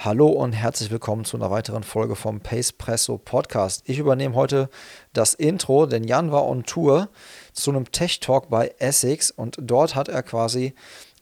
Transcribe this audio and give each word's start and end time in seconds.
Hallo 0.00 0.28
und 0.28 0.52
herzlich 0.52 0.92
willkommen 0.92 1.24
zu 1.24 1.36
einer 1.36 1.50
weiteren 1.50 1.82
Folge 1.82 2.14
vom 2.14 2.38
Pacepresso 2.40 3.18
Podcast. 3.18 3.82
Ich 3.86 3.98
übernehme 3.98 4.36
heute 4.36 4.70
das 5.12 5.34
Intro, 5.34 5.86
denn 5.86 6.04
Jan 6.04 6.30
war 6.30 6.46
on 6.46 6.62
Tour 6.62 7.08
zu 7.52 7.72
einem 7.72 7.90
Tech 7.90 8.20
Talk 8.20 8.48
bei 8.48 8.72
Essex 8.78 9.32
und 9.32 9.56
dort 9.60 9.96
hat 9.96 10.06
er 10.06 10.22
quasi 10.22 10.72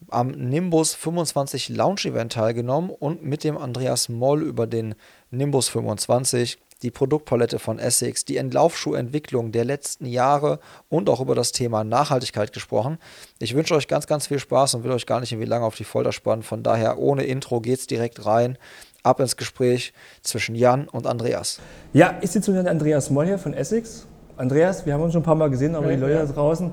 am 0.09 0.27
Nimbus 0.27 0.93
25 0.93 1.69
Launch 1.69 2.05
Event 2.05 2.33
teilgenommen 2.33 2.91
und 2.91 3.23
mit 3.23 3.43
dem 3.43 3.57
Andreas 3.57 4.09
Moll 4.09 4.43
über 4.43 4.67
den 4.67 4.93
Nimbus 5.31 5.69
25 5.69 6.59
die 6.83 6.91
Produktpalette 6.91 7.59
von 7.59 7.79
Essex, 7.79 8.25
die 8.25 8.37
Entlaufschuhentwicklung 8.37 9.51
der 9.51 9.65
letzten 9.65 10.05
Jahre 10.05 10.59
und 10.89 11.09
auch 11.09 11.21
über 11.21 11.35
das 11.35 11.51
Thema 11.51 11.83
Nachhaltigkeit 11.83 12.53
gesprochen. 12.53 12.97
Ich 13.39 13.55
wünsche 13.55 13.75
euch 13.75 13.87
ganz, 13.87 14.07
ganz 14.07 14.27
viel 14.27 14.39
Spaß 14.39 14.75
und 14.75 14.83
will 14.83 14.91
euch 14.91 15.05
gar 15.05 15.19
nicht 15.19 15.31
irgendwie 15.31 15.49
lange 15.49 15.65
auf 15.65 15.75
die 15.75 15.83
Folter 15.83 16.11
spannen. 16.11 16.43
Von 16.43 16.63
daher, 16.63 16.97
ohne 16.99 17.23
Intro 17.23 17.61
geht's 17.61 17.87
direkt 17.87 18.25
rein. 18.25 18.57
Ab 19.03 19.19
ins 19.19 19.37
Gespräch 19.37 19.93
zwischen 20.21 20.55
Jan 20.55 20.89
und 20.89 21.07
Andreas. 21.07 21.59
Ja, 21.93 22.17
ich 22.21 22.31
sitze 22.31 22.51
mit 22.51 22.67
Andreas 22.67 23.09
Moll 23.09 23.25
hier 23.25 23.39
von 23.39 23.53
Essex. 23.53 24.05
Andreas, 24.35 24.85
wir 24.85 24.93
haben 24.93 25.01
uns 25.01 25.13
schon 25.13 25.21
ein 25.21 25.25
paar 25.25 25.35
Mal 25.35 25.49
gesehen, 25.49 25.75
aber 25.75 25.87
ja, 25.87 25.95
die 25.95 26.01
Leute 26.01 26.13
ja. 26.13 26.25
da 26.25 26.33
draußen 26.33 26.71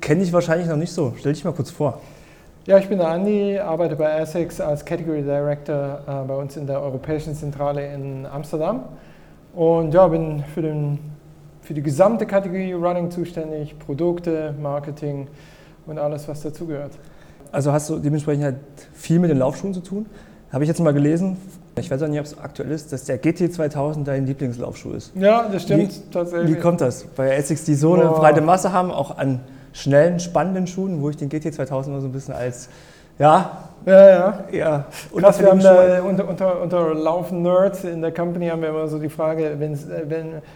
kenne 0.00 0.22
ich 0.22 0.32
wahrscheinlich 0.32 0.68
noch 0.68 0.76
nicht 0.76 0.92
so. 0.92 1.14
Stell 1.18 1.32
dich 1.32 1.44
mal 1.44 1.52
kurz 1.52 1.70
vor. 1.70 2.00
Ja, 2.66 2.78
ich 2.78 2.88
bin 2.88 2.98
der 2.98 3.08
Andi, 3.08 3.58
arbeite 3.58 3.96
bei 3.96 4.18
Essex 4.18 4.60
als 4.60 4.84
Category 4.84 5.22
Director 5.22 6.00
äh, 6.06 6.28
bei 6.28 6.34
uns 6.34 6.56
in 6.56 6.66
der 6.66 6.80
Europäischen 6.80 7.34
Zentrale 7.34 7.92
in 7.92 8.26
Amsterdam. 8.26 8.84
Und 9.54 9.92
ja, 9.92 10.08
bin 10.08 10.44
für, 10.54 10.62
den, 10.62 10.98
für 11.60 11.74
die 11.74 11.82
gesamte 11.82 12.26
Kategorie 12.26 12.72
Running 12.72 13.10
zuständig, 13.10 13.78
Produkte, 13.78 14.54
Marketing 14.60 15.28
und 15.86 15.98
alles, 15.98 16.26
was 16.28 16.42
dazugehört. 16.42 16.92
Also 17.50 17.72
hast 17.72 17.90
du 17.90 17.98
dementsprechend 17.98 18.44
halt 18.44 18.56
viel 18.94 19.18
mit 19.18 19.30
den 19.30 19.38
Laufschuhen 19.38 19.74
zu 19.74 19.80
tun. 19.80 20.06
Habe 20.50 20.64
ich 20.64 20.68
jetzt 20.68 20.80
mal 20.80 20.92
gelesen, 20.92 21.36
ich 21.78 21.90
weiß 21.90 22.02
auch 22.02 22.08
nicht, 22.08 22.18
ob 22.18 22.26
es 22.26 22.38
aktuell 22.38 22.70
ist, 22.70 22.92
dass 22.92 23.04
der 23.04 23.18
GT 23.18 23.52
2000 23.52 24.06
dein 24.06 24.26
Lieblingslaufschuh 24.26 24.92
ist. 24.92 25.12
Ja, 25.16 25.48
das 25.50 25.62
stimmt 25.62 25.94
wie, 25.94 26.10
tatsächlich. 26.10 26.56
Wie 26.56 26.60
kommt 26.60 26.80
das? 26.80 27.06
Weil 27.16 27.32
Essex 27.32 27.64
die 27.64 27.74
so 27.74 27.94
eine 27.94 28.04
breite 28.10 28.40
Masse 28.40 28.72
haben, 28.72 28.90
auch 28.90 29.16
an 29.16 29.40
schnellen, 29.72 30.20
spannenden 30.20 30.66
Schuhen, 30.66 31.00
wo 31.00 31.08
ich 31.10 31.16
den 31.16 31.28
GT 31.28 31.54
2000 31.54 31.94
immer 31.94 32.00
so 32.02 32.08
ein 32.08 32.12
bisschen 32.12 32.34
als 32.34 32.68
ja, 33.18 33.62
ja, 33.84 34.08
ja. 34.08 34.44
ja. 34.52 34.84
Krass, 35.16 35.40
wir 35.40 35.48
haben 35.48 35.60
da 35.60 36.02
unter, 36.02 36.28
unter, 36.28 36.62
unter 36.62 36.94
Laufen-Nerds 36.94 37.84
in 37.84 38.00
der 38.00 38.12
Company 38.12 38.48
haben 38.48 38.62
wir 38.62 38.68
immer 38.68 38.86
so 38.86 38.98
die 38.98 39.08
Frage, 39.08 39.50
äh, 39.50 39.60
wenn, 39.60 39.78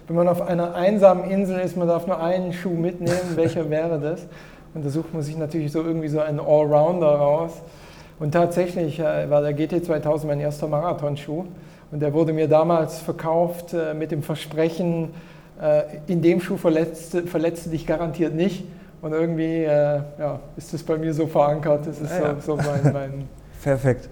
wenn 0.06 0.16
man 0.16 0.28
auf 0.28 0.42
einer 0.42 0.74
einsamen 0.74 1.24
Insel 1.30 1.58
ist, 1.60 1.76
man 1.76 1.88
darf 1.88 2.06
nur 2.06 2.20
einen 2.20 2.52
Schuh 2.52 2.70
mitnehmen, 2.70 3.18
welcher 3.34 3.68
wäre 3.68 3.98
das? 3.98 4.26
Und 4.74 4.84
da 4.84 4.90
sucht 4.90 5.12
man 5.12 5.22
sich 5.22 5.36
natürlich 5.36 5.72
so 5.72 5.82
irgendwie 5.82 6.08
so 6.08 6.20
einen 6.20 6.38
Allrounder 6.38 7.08
raus. 7.08 7.52
Und 8.18 8.32
tatsächlich 8.32 9.00
äh, 9.00 9.28
war 9.28 9.42
der 9.42 9.54
GT 9.54 9.84
2000 9.84 10.30
mein 10.30 10.40
erster 10.40 10.68
Marathonschuh. 10.68 11.44
Und 11.90 12.00
der 12.00 12.12
wurde 12.12 12.32
mir 12.32 12.48
damals 12.48 12.98
verkauft 12.98 13.74
äh, 13.74 13.94
mit 13.94 14.10
dem 14.10 14.22
Versprechen, 14.22 15.10
in 16.06 16.20
dem 16.20 16.42
Schuh 16.42 16.58
verletzt, 16.58 17.16
verletzt 17.28 17.72
dich 17.72 17.86
garantiert 17.86 18.34
nicht. 18.34 18.66
Und 19.02 19.12
irgendwie 19.12 19.64
äh, 19.64 20.00
ja, 20.18 20.40
ist 20.56 20.72
das 20.72 20.82
bei 20.82 20.96
mir 20.96 21.12
so 21.12 21.26
verankert. 21.26 21.86
Das 21.86 22.00
ist 22.00 22.10
ja, 22.10 22.34
so, 22.40 22.56
so 22.56 22.62
mein, 22.62 22.92
mein 22.92 23.28
Perfekt. 23.62 24.08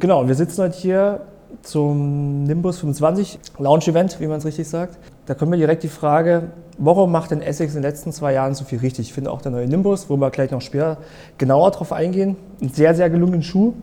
Genau, 0.00 0.26
wir 0.26 0.34
sitzen 0.34 0.62
heute 0.62 0.76
hier 0.76 1.20
zum 1.62 2.44
Nimbus 2.44 2.78
25 2.78 3.38
Launch 3.58 3.88
Event, 3.88 4.20
wie 4.20 4.26
man 4.26 4.38
es 4.38 4.44
richtig 4.44 4.68
sagt. 4.68 4.98
Da 5.26 5.34
kommt 5.34 5.50
mir 5.50 5.56
direkt 5.56 5.82
die 5.82 5.88
Frage, 5.88 6.50
warum 6.78 7.12
macht 7.12 7.30
denn 7.30 7.42
Essex 7.42 7.74
in 7.74 7.82
den 7.82 7.90
letzten 7.90 8.12
zwei 8.12 8.32
Jahren 8.32 8.54
so 8.54 8.64
viel 8.64 8.78
richtig? 8.78 9.08
Ich 9.08 9.12
finde 9.12 9.30
auch 9.30 9.42
der 9.42 9.52
neue 9.52 9.66
Nimbus, 9.66 10.08
wo 10.08 10.16
wir 10.16 10.30
gleich 10.30 10.50
noch 10.50 10.60
später 10.60 10.98
genauer 11.36 11.70
drauf 11.70 11.92
eingehen, 11.92 12.36
ein 12.62 12.70
sehr, 12.70 12.94
sehr 12.94 13.10
gelungenen 13.10 13.42
Schuh. 13.42 13.74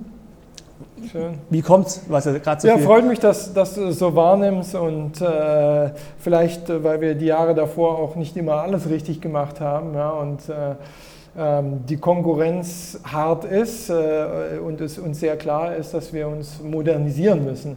Schön. 1.12 1.40
Wie 1.50 1.62
kommt's, 1.62 2.02
was 2.08 2.26
er 2.26 2.40
gerade 2.40 2.62
so 2.62 2.68
Ja, 2.68 2.78
freut 2.78 3.06
mich, 3.06 3.20
dass, 3.20 3.54
dass 3.54 3.76
du 3.76 3.88
es 3.88 4.00
so 4.00 4.16
wahrnimmst 4.16 4.76
und 4.76 5.22
äh, 5.22 5.90
vielleicht, 6.20 6.70
äh, 6.70 6.84
weil 6.84 7.02
wir 7.02 7.16
die 7.16 7.26
Jahre 7.26 7.54
davor 7.54 8.00
auch 8.00 8.16
nicht 8.16 8.38
immer 8.38 8.62
alles 8.62 8.90
richtig 8.90 9.20
gemacht 9.20 9.60
haben 9.60 9.94
ja, 9.94 10.10
und 10.12 10.48
äh, 10.48 10.76
ähm, 11.38 11.86
die 11.86 11.98
Konkurrenz 11.98 13.00
hart 13.04 13.44
ist 13.44 13.90
äh, 13.90 14.58
und 14.66 14.80
es 14.80 14.98
uns 14.98 15.20
sehr 15.20 15.36
klar 15.36 15.76
ist, 15.76 15.94
dass 15.94 16.14
wir 16.14 16.28
uns 16.30 16.62
modernisieren 16.64 17.44
müssen. 17.44 17.76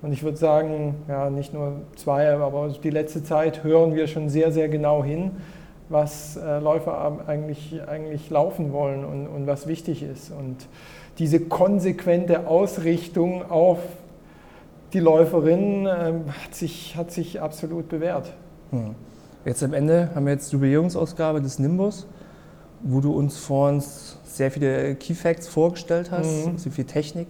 Und 0.00 0.12
ich 0.12 0.22
würde 0.22 0.38
sagen, 0.38 0.96
ja, 1.08 1.30
nicht 1.30 1.52
nur 1.52 1.80
zwei, 1.96 2.34
aber 2.34 2.70
die 2.82 2.90
letzte 2.90 3.22
Zeit 3.22 3.62
hören 3.62 3.94
wir 3.94 4.06
schon 4.06 4.28
sehr, 4.28 4.52
sehr 4.52 4.68
genau 4.68 5.04
hin, 5.04 5.32
was 5.88 6.36
äh, 6.36 6.58
Läufer 6.60 7.20
eigentlich, 7.26 7.80
eigentlich 7.86 8.30
laufen 8.30 8.72
wollen 8.72 9.04
und, 9.04 9.26
und 9.26 9.46
was 9.46 9.66
wichtig 9.66 10.02
ist. 10.02 10.30
Und 10.30 10.66
diese 11.18 11.40
konsequente 11.40 12.46
Ausrichtung 12.46 13.50
auf 13.50 13.78
die 14.92 15.00
Läuferin 15.00 15.86
ähm, 15.86 16.24
hat, 16.44 16.54
sich, 16.54 16.96
hat 16.96 17.10
sich 17.10 17.40
absolut 17.40 17.88
bewährt. 17.88 18.32
Hm. 18.70 18.94
Jetzt 19.44 19.62
am 19.62 19.74
Ende 19.74 20.10
haben 20.14 20.24
wir 20.24 20.32
jetzt 20.32 20.50
die 20.50 20.56
Jubiläumsausgabe 20.56 21.42
des 21.42 21.58
Nimbus, 21.58 22.06
wo 22.82 23.00
du 23.00 23.12
uns 23.12 23.36
vor 23.36 23.68
uns 23.68 24.18
sehr 24.24 24.50
viele 24.50 24.94
Key 24.94 25.14
Facts 25.14 25.48
vorgestellt 25.48 26.10
hast, 26.10 26.46
mhm. 26.46 26.58
so 26.58 26.70
viel 26.70 26.84
Technik. 26.84 27.28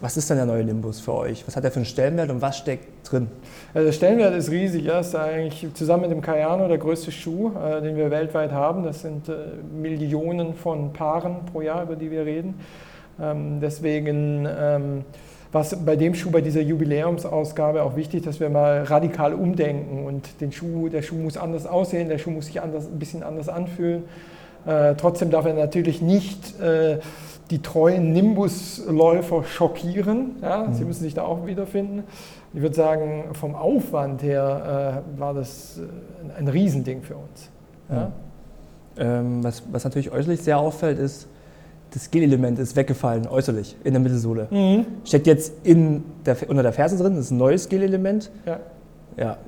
Was 0.00 0.18
ist 0.18 0.28
denn 0.28 0.36
der 0.36 0.44
neue 0.44 0.62
Nimbus 0.62 1.00
für 1.00 1.14
euch? 1.14 1.46
Was 1.46 1.56
hat 1.56 1.64
er 1.64 1.70
für 1.70 1.76
einen 1.76 1.86
Stellenwert 1.86 2.28
und 2.30 2.42
was 2.42 2.58
steckt 2.58 3.10
drin? 3.10 3.28
Also 3.72 3.86
der 3.86 3.92
Stellenwert 3.92 4.34
ist 4.34 4.50
riesig. 4.50 4.84
Er 4.84 5.00
ist 5.00 5.16
eigentlich 5.16 5.72
zusammen 5.72 6.02
mit 6.02 6.10
dem 6.10 6.20
Cayano 6.20 6.68
der 6.68 6.76
größte 6.76 7.10
Schuh, 7.10 7.52
äh, 7.56 7.80
den 7.80 7.96
wir 7.96 8.10
weltweit 8.10 8.52
haben. 8.52 8.82
Das 8.82 9.00
sind 9.00 9.30
äh, 9.30 9.34
Millionen 9.74 10.54
von 10.54 10.92
Paaren 10.92 11.46
pro 11.50 11.62
Jahr, 11.62 11.82
über 11.84 11.96
die 11.96 12.10
wir 12.10 12.26
reden. 12.26 12.56
Ähm, 13.20 13.60
deswegen 13.60 14.46
ähm, 14.46 15.04
was 15.52 15.84
bei 15.84 15.96
dem 15.96 16.14
Schuh, 16.14 16.30
bei 16.30 16.40
dieser 16.40 16.60
Jubiläumsausgabe 16.60 17.82
auch 17.82 17.96
wichtig, 17.96 18.22
dass 18.22 18.40
wir 18.40 18.50
mal 18.50 18.82
radikal 18.82 19.32
umdenken 19.32 20.04
und 20.04 20.40
den 20.40 20.52
Schuh, 20.52 20.88
der 20.88 21.02
Schuh 21.02 21.16
muss 21.16 21.36
anders 21.36 21.66
aussehen, 21.66 22.08
der 22.08 22.18
Schuh 22.18 22.30
muss 22.30 22.46
sich 22.46 22.60
anders, 22.60 22.86
ein 22.86 22.98
bisschen 22.98 23.22
anders 23.22 23.48
anfühlen. 23.48 24.04
Äh, 24.66 24.94
trotzdem 24.96 25.30
darf 25.30 25.46
er 25.46 25.54
natürlich 25.54 26.02
nicht 26.02 26.60
äh, 26.60 26.98
die 27.50 27.62
treuen 27.62 28.12
Nimbus-Läufer 28.12 29.44
schockieren. 29.44 30.36
Ja? 30.42 30.64
Mhm. 30.64 30.74
Sie 30.74 30.84
müssen 30.84 31.04
sich 31.04 31.14
da 31.14 31.22
auch 31.22 31.46
wiederfinden. 31.46 32.02
Ich 32.52 32.60
würde 32.60 32.74
sagen, 32.74 33.26
vom 33.32 33.54
Aufwand 33.54 34.22
her 34.22 35.02
äh, 35.16 35.20
war 35.20 35.32
das 35.32 35.78
äh, 35.78 36.38
ein 36.38 36.48
Riesending 36.48 37.02
für 37.02 37.14
uns. 37.14 37.50
Ja? 37.88 38.12
Ähm, 38.98 39.44
was, 39.44 39.62
was 39.70 39.84
natürlich 39.84 40.10
äußerlich 40.10 40.42
sehr 40.42 40.58
auffällt, 40.58 40.98
ist, 40.98 41.28
das 41.96 42.10
Gel-Element 42.10 42.58
ist 42.58 42.76
weggefallen, 42.76 43.26
äußerlich, 43.26 43.74
in 43.82 43.94
der 43.94 44.02
Mittelsohle. 44.02 44.48
Mhm. 44.50 44.84
Steckt 45.02 45.26
jetzt 45.26 45.54
in 45.62 46.04
der, 46.26 46.36
unter 46.46 46.62
der 46.62 46.74
Ferse 46.74 47.02
drin, 47.02 47.16
das 47.16 47.26
ist 47.26 47.30
ein 47.30 47.38
neues 47.38 47.70
Gel-Element. 47.70 48.30
Ja. 48.44 48.60
ja. 49.16 49.38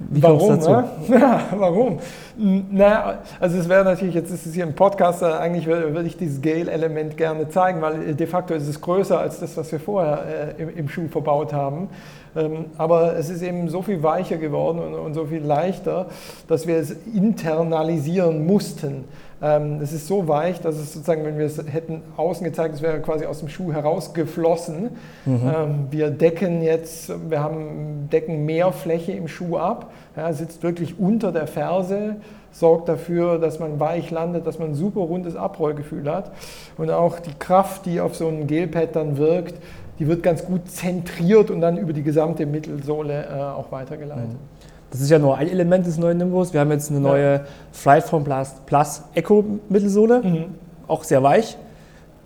Wie 0.00 0.20
warum? 0.20 0.48
Dazu? 0.48 0.70
Ne? 0.70 0.84
Ja, 1.08 1.40
warum? 1.56 2.00
Naja, 2.36 3.18
also 3.38 3.58
es 3.58 3.68
wäre 3.68 3.84
natürlich, 3.84 4.16
jetzt 4.16 4.32
ist 4.32 4.44
es 4.44 4.54
hier 4.54 4.66
ein 4.66 4.74
Podcast, 4.74 5.22
äh, 5.22 5.26
eigentlich 5.26 5.66
würde 5.66 6.02
ich 6.02 6.16
dieses 6.16 6.42
Gale-Element 6.42 7.16
gerne 7.16 7.48
zeigen, 7.48 7.80
weil 7.80 8.12
de 8.12 8.26
facto 8.26 8.54
ist 8.54 8.66
es 8.66 8.80
größer 8.80 9.20
als 9.20 9.38
das, 9.38 9.56
was 9.56 9.70
wir 9.70 9.78
vorher 9.78 10.24
äh, 10.58 10.62
im, 10.62 10.76
im, 10.76 10.88
Schuh 10.88 11.06
verbaut 11.06 11.52
haben. 11.52 11.90
Ähm, 12.36 12.66
aber 12.78 13.16
es 13.16 13.30
ist 13.30 13.42
eben 13.42 13.68
so 13.68 13.82
viel 13.82 14.02
weicher 14.02 14.36
geworden 14.36 14.78
und, 14.78 14.94
und 14.94 15.14
so 15.14 15.26
viel 15.26 15.42
leichter, 15.42 16.06
dass 16.48 16.66
wir 16.66 16.76
es 16.76 16.94
internalisieren 17.14 18.46
mussten. 18.46 19.04
Ähm, 19.42 19.80
es 19.82 19.92
ist 19.92 20.06
so 20.06 20.26
weich, 20.26 20.60
dass 20.60 20.76
es 20.76 20.92
sozusagen, 20.94 21.24
wenn 21.24 21.38
wir 21.38 21.46
es 21.46 21.58
hätten 21.58 22.02
außen 22.16 22.44
gezeigt, 22.44 22.74
es 22.74 22.82
wäre 22.82 23.00
quasi 23.00 23.26
aus 23.26 23.40
dem 23.40 23.48
Schuh 23.48 23.72
herausgeflossen. 23.72 24.90
Mhm. 25.26 25.40
Ähm, 25.54 25.86
wir 25.90 26.10
decken 26.10 26.62
jetzt, 26.62 27.12
wir 27.30 27.40
haben, 27.40 28.08
decken 28.10 28.46
mehr 28.46 28.72
Fläche 28.72 29.12
im 29.12 29.28
Schuh 29.28 29.58
ab, 29.58 29.92
ja, 30.16 30.32
sitzt 30.32 30.62
wirklich 30.62 30.98
unter 30.98 31.32
der 31.32 31.46
Ferse, 31.46 32.16
sorgt 32.52 32.88
dafür, 32.88 33.38
dass 33.38 33.58
man 33.58 33.80
weich 33.80 34.10
landet, 34.10 34.46
dass 34.46 34.58
man 34.58 34.70
ein 34.70 34.74
super 34.74 35.00
rundes 35.00 35.34
Abrollgefühl 35.34 36.10
hat. 36.10 36.30
Und 36.78 36.90
auch 36.90 37.18
die 37.18 37.34
Kraft, 37.34 37.86
die 37.86 38.00
auf 38.00 38.14
so 38.14 38.28
einem 38.28 38.46
Gelpad 38.46 38.94
dann 38.94 39.16
wirkt, 39.16 39.54
die 39.98 40.06
wird 40.06 40.22
ganz 40.22 40.44
gut 40.44 40.70
zentriert 40.70 41.50
und 41.50 41.60
dann 41.60 41.76
über 41.76 41.92
die 41.92 42.02
gesamte 42.02 42.46
Mittelsohle 42.46 43.26
äh, 43.26 43.40
auch 43.40 43.70
weitergeleitet. 43.72 44.32
Mhm. 44.32 44.64
Das 44.90 45.00
ist 45.00 45.10
ja 45.10 45.18
nur 45.18 45.36
ein 45.36 45.48
Element 45.48 45.86
des 45.86 45.98
neuen 45.98 46.18
Nimbus. 46.18 46.52
Wir 46.52 46.60
haben 46.60 46.70
jetzt 46.70 46.90
eine 46.90 47.00
neue 47.00 47.32
ja. 47.32 47.40
Flightform 47.72 48.22
Plus, 48.22 48.52
Plus 48.64 49.02
Echo 49.14 49.44
Mittelsohle, 49.68 50.22
mhm. 50.22 50.44
auch 50.86 51.02
sehr 51.02 51.22
weich. 51.22 51.58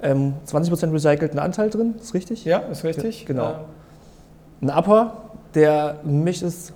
Ähm, 0.02 0.34
20% 0.46 0.92
recycelten 0.92 1.38
Anteil 1.38 1.70
drin, 1.70 1.94
ist 1.98 2.12
richtig? 2.14 2.44
Ja, 2.44 2.58
ist 2.58 2.84
richtig. 2.84 3.26
Genau. 3.26 3.42
Ja. 3.42 3.60
Ein 4.60 4.70
Upper, 4.70 5.12
der 5.54 5.96
Misch 6.04 6.42
ist 6.42 6.72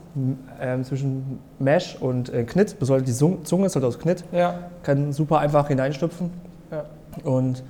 äh, 0.61 0.81
zwischen 0.82 1.38
Mesh 1.59 1.97
und 2.00 2.32
äh, 2.32 2.44
Knit. 2.44 2.79
Bedeutet 2.79 3.09
die 3.09 3.12
Zunge 3.12 3.67
ist 3.67 3.75
halt 3.75 3.85
aus 3.85 3.99
Knit. 3.99 4.25
Ja. 4.32 4.70
Kann 4.82 5.12
super 5.12 5.38
einfach 5.38 5.69
hineinstopfen. 5.69 6.31
Ja. 6.70 6.85
Und 7.25 7.62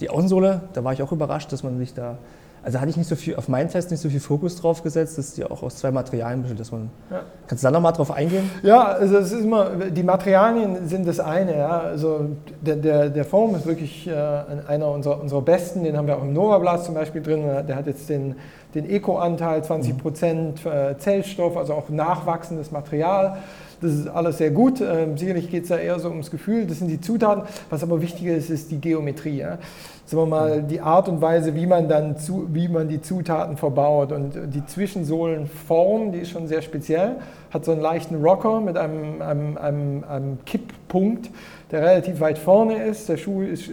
die 0.00 0.10
Außensohle, 0.10 0.62
da 0.72 0.84
war 0.84 0.92
ich 0.92 1.02
auch 1.02 1.12
überrascht, 1.12 1.52
dass 1.52 1.62
man 1.62 1.78
sich 1.78 1.94
da 1.94 2.18
Also 2.62 2.78
hatte 2.78 2.90
ich 2.90 2.96
nicht 2.96 3.08
so 3.08 3.16
viel, 3.16 3.36
auf 3.36 3.48
meinen 3.48 3.70
Test 3.70 3.90
nicht 3.90 4.00
so 4.00 4.10
viel 4.10 4.20
Fokus 4.20 4.60
drauf 4.60 4.82
gesetzt, 4.82 5.16
dass 5.16 5.34
die 5.34 5.44
auch 5.44 5.62
aus 5.62 5.76
zwei 5.76 5.90
Materialien 5.90 6.42
besteht, 6.42 6.60
dass 6.60 6.72
man. 6.72 6.90
Ja. 7.10 7.22
Kannst 7.46 7.64
du 7.64 7.66
da 7.66 7.70
nochmal 7.70 7.92
drauf 7.92 8.10
eingehen? 8.10 8.50
Ja, 8.62 8.84
also 8.84 9.16
es 9.16 9.32
ist 9.32 9.44
immer, 9.44 9.70
die 9.90 10.02
Materialien 10.02 10.86
sind 10.86 11.06
das 11.08 11.20
eine, 11.20 11.56
ja. 11.56 11.80
Also 11.80 12.26
der, 12.60 12.76
der, 12.76 13.08
der 13.08 13.24
Foam 13.24 13.54
ist 13.54 13.66
wirklich 13.66 14.06
äh, 14.06 14.12
einer 14.12 14.88
unserer, 14.88 15.20
unserer 15.20 15.42
besten, 15.42 15.84
den 15.84 15.96
haben 15.96 16.06
wir 16.06 16.18
auch 16.18 16.22
im 16.22 16.34
Novablas 16.34 16.84
zum 16.84 16.94
Beispiel 16.94 17.22
drin. 17.22 17.44
Der 17.66 17.76
hat 17.76 17.86
jetzt 17.86 18.08
den, 18.10 18.36
den 18.74 18.88
Eco-Anteil, 18.88 19.64
20 19.64 19.96
Prozent 19.96 20.66
äh, 20.66 20.96
Zellstoff, 20.98 21.56
also 21.56 21.74
auch 21.74 21.88
nachwachsendes 21.88 22.70
Material. 22.70 23.38
Das 23.80 23.92
ist 23.92 24.08
alles 24.08 24.38
sehr 24.38 24.50
gut. 24.50 24.80
Ähm, 24.80 25.16
sicherlich 25.16 25.50
geht 25.50 25.62
es 25.62 25.70
da 25.70 25.78
eher 25.78 25.98
so 25.98 26.10
ums 26.10 26.30
Gefühl. 26.30 26.66
Das 26.66 26.78
sind 26.78 26.88
die 26.88 27.00
Zutaten. 27.00 27.44
Was 27.70 27.82
aber 27.82 28.02
wichtiger 28.02 28.34
ist, 28.34 28.50
ist 28.50 28.70
die 28.70 28.78
Geometrie. 28.78 29.38
Ja? 29.38 29.58
Sagen 30.04 30.22
wir 30.22 30.26
mal, 30.26 30.62
die 30.62 30.80
Art 30.80 31.08
und 31.08 31.22
Weise, 31.22 31.54
wie 31.54 31.66
man 31.66 31.88
dann 31.88 32.18
zu, 32.18 32.48
wie 32.52 32.68
man 32.68 32.88
die 32.88 33.00
Zutaten 33.00 33.56
verbaut. 33.56 34.12
Und 34.12 34.34
die 34.54 34.64
Zwischensohlenform, 34.66 36.12
die 36.12 36.18
ist 36.18 36.30
schon 36.30 36.46
sehr 36.46 36.60
speziell. 36.60 37.16
Hat 37.50 37.64
so 37.64 37.72
einen 37.72 37.80
leichten 37.80 38.22
Rocker 38.22 38.60
mit 38.60 38.76
einem, 38.76 39.22
einem, 39.22 39.56
einem, 39.56 40.04
einem 40.04 40.38
Kipppunkt, 40.44 41.30
der 41.70 41.80
relativ 41.82 42.20
weit 42.20 42.38
vorne 42.38 42.84
ist. 42.84 43.08
Der 43.08 43.16
Schuh 43.16 43.42
ist, 43.42 43.70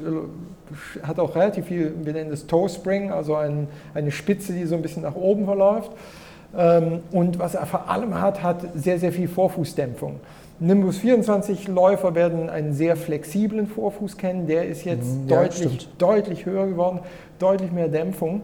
hat 1.03 1.19
auch 1.19 1.35
relativ 1.35 1.65
viel, 1.65 1.93
wir 2.03 2.13
nennen 2.13 2.29
das 2.29 2.47
Toe 2.47 2.69
Spring, 2.69 3.11
also 3.11 3.35
ein, 3.35 3.67
eine 3.93 4.11
Spitze, 4.11 4.53
die 4.53 4.65
so 4.65 4.75
ein 4.75 4.81
bisschen 4.81 5.03
nach 5.03 5.15
oben 5.15 5.45
verläuft. 5.45 5.91
Ähm, 6.55 6.99
und 7.11 7.39
was 7.39 7.55
er 7.55 7.65
vor 7.65 7.89
allem 7.89 8.19
hat, 8.19 8.43
hat 8.43 8.61
sehr, 8.75 8.99
sehr 8.99 9.11
viel 9.11 9.27
Vorfußdämpfung. 9.27 10.19
Nimbus 10.59 10.97
24 10.97 11.67
Läufer 11.67 12.15
werden 12.15 12.49
einen 12.49 12.73
sehr 12.73 12.95
flexiblen 12.95 13.67
Vorfuß 13.67 14.17
kennen. 14.17 14.47
Der 14.47 14.67
ist 14.67 14.85
jetzt 14.85 15.05
mhm, 15.05 15.27
ja, 15.27 15.41
deutlich, 15.41 15.89
deutlich 15.97 16.45
höher 16.45 16.67
geworden, 16.67 16.99
deutlich 17.37 17.71
mehr 17.71 17.89
Dämpfung. 17.89 18.41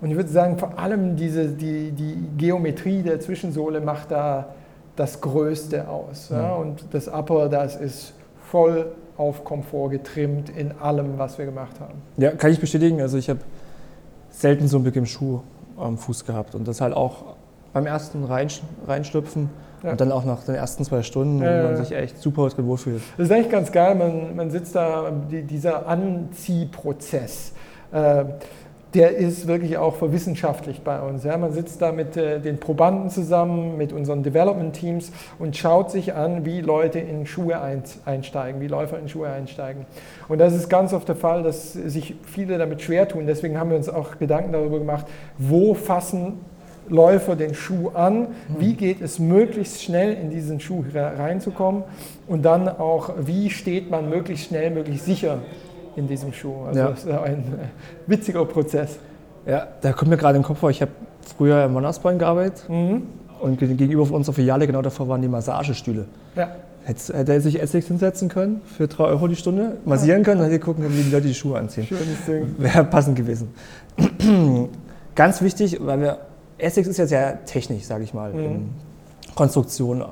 Und 0.00 0.10
ich 0.10 0.16
würde 0.16 0.30
sagen, 0.30 0.58
vor 0.58 0.78
allem 0.78 1.16
diese, 1.16 1.48
die, 1.48 1.92
die 1.92 2.16
Geometrie 2.38 3.02
der 3.02 3.20
Zwischensohle 3.20 3.82
macht 3.82 4.10
da 4.10 4.54
das 4.96 5.20
Größte 5.20 5.88
aus. 5.88 6.30
Ja. 6.30 6.42
Ja. 6.42 6.54
Und 6.54 6.84
das 6.92 7.08
Upper, 7.08 7.48
das 7.48 7.76
ist 7.76 8.14
voll 8.50 8.92
auf 9.18 9.44
Komfort 9.44 9.90
getrimmt 9.90 10.48
in 10.48 10.72
allem, 10.80 11.18
was 11.18 11.36
wir 11.36 11.44
gemacht 11.44 11.78
haben. 11.78 12.00
Ja, 12.16 12.30
kann 12.30 12.50
ich 12.50 12.58
bestätigen. 12.58 13.02
Also 13.02 13.18
ich 13.18 13.28
habe 13.28 13.40
selten 14.30 14.66
so 14.66 14.78
einen 14.78 14.84
bequemen 14.84 15.06
Schuh 15.06 15.40
am 15.76 15.98
Fuß 15.98 16.24
gehabt. 16.24 16.54
Und 16.54 16.66
das 16.66 16.80
halt 16.80 16.94
auch 16.94 17.36
beim 17.72 17.86
ersten 17.86 18.24
Reinschlüpfen 18.24 19.50
ja. 19.82 19.90
und 19.92 20.00
dann 20.00 20.12
auch 20.12 20.24
nach 20.24 20.42
den 20.44 20.54
ersten 20.54 20.84
zwei 20.84 21.02
Stunden, 21.02 21.40
wo 21.40 21.44
man 21.44 21.76
sich 21.76 21.92
echt 21.92 22.18
super 22.18 22.48
drin 22.48 22.66
wohlfühlt. 22.66 23.02
Das 23.16 23.26
ist 23.26 23.32
eigentlich 23.32 23.50
ganz 23.50 23.72
geil, 23.72 23.94
man, 23.94 24.36
man 24.36 24.50
sitzt 24.50 24.74
da, 24.74 25.10
die, 25.30 25.42
dieser 25.42 25.86
Anziehprozess. 25.86 27.52
Äh, 27.92 28.24
der 28.94 29.16
ist 29.16 29.46
wirklich 29.46 29.78
auch 29.78 29.94
verwissenschaftlicht 29.94 30.82
bei 30.82 31.00
uns. 31.00 31.22
Ja. 31.22 31.36
Man 31.36 31.52
sitzt 31.52 31.80
da 31.80 31.92
mit 31.92 32.16
äh, 32.16 32.40
den 32.40 32.58
Probanden 32.58 33.08
zusammen, 33.08 33.76
mit 33.76 33.92
unseren 33.92 34.22
Development-Teams 34.22 35.12
und 35.38 35.56
schaut 35.56 35.90
sich 35.90 36.14
an, 36.14 36.44
wie 36.44 36.60
Leute 36.60 36.98
in 36.98 37.26
Schuhe 37.26 37.60
einsteigen, 38.04 38.60
wie 38.60 38.66
Läufer 38.66 38.98
in 38.98 39.08
Schuhe 39.08 39.28
einsteigen. 39.28 39.86
Und 40.28 40.38
das 40.38 40.54
ist 40.54 40.68
ganz 40.68 40.92
oft 40.92 41.08
der 41.08 41.16
Fall, 41.16 41.42
dass 41.42 41.72
sich 41.72 42.16
viele 42.26 42.58
damit 42.58 42.82
schwer 42.82 43.06
tun. 43.06 43.26
Deswegen 43.26 43.58
haben 43.58 43.70
wir 43.70 43.76
uns 43.76 43.88
auch 43.88 44.18
Gedanken 44.18 44.52
darüber 44.52 44.78
gemacht, 44.78 45.06
wo 45.38 45.74
fassen 45.74 46.38
Läufer 46.90 47.36
den 47.36 47.54
Schuh 47.54 47.90
an, 47.94 48.28
wie 48.58 48.74
geht 48.74 49.00
es 49.00 49.18
möglichst 49.18 49.82
schnell 49.82 50.12
in 50.12 50.30
diesen 50.30 50.60
Schuh 50.60 50.84
reinzukommen 50.92 51.84
und 52.26 52.42
dann 52.42 52.68
auch, 52.68 53.14
wie 53.18 53.48
steht 53.48 53.90
man 53.90 54.10
möglichst 54.10 54.46
schnell, 54.46 54.70
möglichst 54.70 55.06
sicher 55.06 55.38
in 55.96 56.08
diesem 56.08 56.32
Schuh. 56.32 56.64
Also 56.66 56.80
ja. 56.80 56.88
das 56.88 57.04
ist 57.04 57.10
ein 57.10 57.38
äh, 57.38 58.08
witziger 58.10 58.44
Prozess. 58.44 58.98
Ja, 59.46 59.68
da 59.80 59.92
kommt 59.92 60.10
mir 60.10 60.16
gerade 60.16 60.36
im 60.36 60.42
Kopf 60.42 60.58
vor, 60.58 60.70
ich 60.70 60.82
habe 60.82 60.92
früher 61.36 61.64
im 61.64 61.72
Monatsbein 61.72 62.18
gearbeitet 62.18 62.68
mhm. 62.68 63.04
und 63.40 63.58
gegenüber 63.58 64.04
von 64.06 64.16
unserer 64.16 64.34
Filiale 64.34 64.66
genau 64.66 64.82
davor 64.82 65.08
waren 65.08 65.22
die 65.22 65.28
Massagestühle. 65.28 66.06
Ja. 66.36 66.56
Hätte, 66.84 67.16
hätte 67.16 67.32
er 67.32 67.40
sich 67.40 67.60
Essex 67.60 67.86
hinsetzen 67.86 68.28
können 68.28 68.62
für 68.64 68.88
3 68.88 69.04
Euro 69.04 69.28
die 69.28 69.36
Stunde, 69.36 69.76
massieren 69.84 70.22
können, 70.22 70.40
dann 70.40 70.50
hätte 70.50 70.60
gucken 70.60 70.82
können, 70.82 70.96
wie 70.96 71.02
die 71.02 71.10
Leute 71.10 71.28
die 71.28 71.34
Schuhe 71.34 71.58
anziehen. 71.58 71.86
Schönes 71.86 72.24
Ding. 72.26 72.54
Wäre 72.58 72.84
passend 72.84 73.16
gewesen. 73.16 73.48
Ganz 75.14 75.42
wichtig, 75.42 75.78
weil 75.80 76.00
wir 76.00 76.18
Essex 76.62 76.88
ist 76.88 76.98
ja 76.98 77.06
sehr 77.06 77.44
technisch, 77.44 77.84
sage 77.84 78.04
ich 78.04 78.14
mal, 78.14 78.32
mhm. 78.32 78.44
in 78.44 78.70
Konstruktion. 79.34 80.04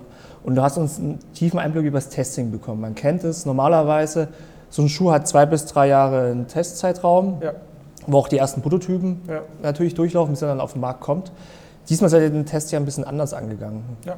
Und 0.43 0.55
du 0.55 0.63
hast 0.63 0.79
uns 0.79 0.99
einen 0.99 1.19
tiefen 1.35 1.59
Einblick 1.59 1.85
über 1.85 1.99
das 1.99 2.09
Testing 2.09 2.51
bekommen. 2.51 2.81
Man 2.81 2.95
kennt 2.95 3.25
es 3.25 3.45
normalerweise, 3.45 4.29
so 4.71 4.83
ein 4.83 4.89
Schuh 4.89 5.11
hat 5.11 5.27
zwei 5.27 5.47
bis 5.47 5.67
drei 5.67 5.89
Jahre 5.89 6.31
einen 6.31 6.47
Testzeitraum, 6.47 7.39
ja. 7.43 7.53
wo 8.07 8.19
auch 8.19 8.29
die 8.29 8.39
ersten 8.39 8.63
Prototypen 8.63 9.23
ja. 9.29 9.43
natürlich 9.63 9.95
durchlaufen, 9.95 10.33
bis 10.33 10.43
er 10.43 10.49
dann 10.49 10.61
auf 10.61 10.73
den 10.73 10.81
Markt 10.81 11.01
kommt. 11.01 11.33
Diesmal 11.89 12.11
seid 12.11 12.23
ihr 12.23 12.31
den 12.31 12.45
Test 12.47 12.71
ja 12.71 12.79
ein 12.79 12.85
bisschen 12.85 13.05
anders 13.05 13.33
angegangen. 13.33 13.83
Ja. 14.05 14.17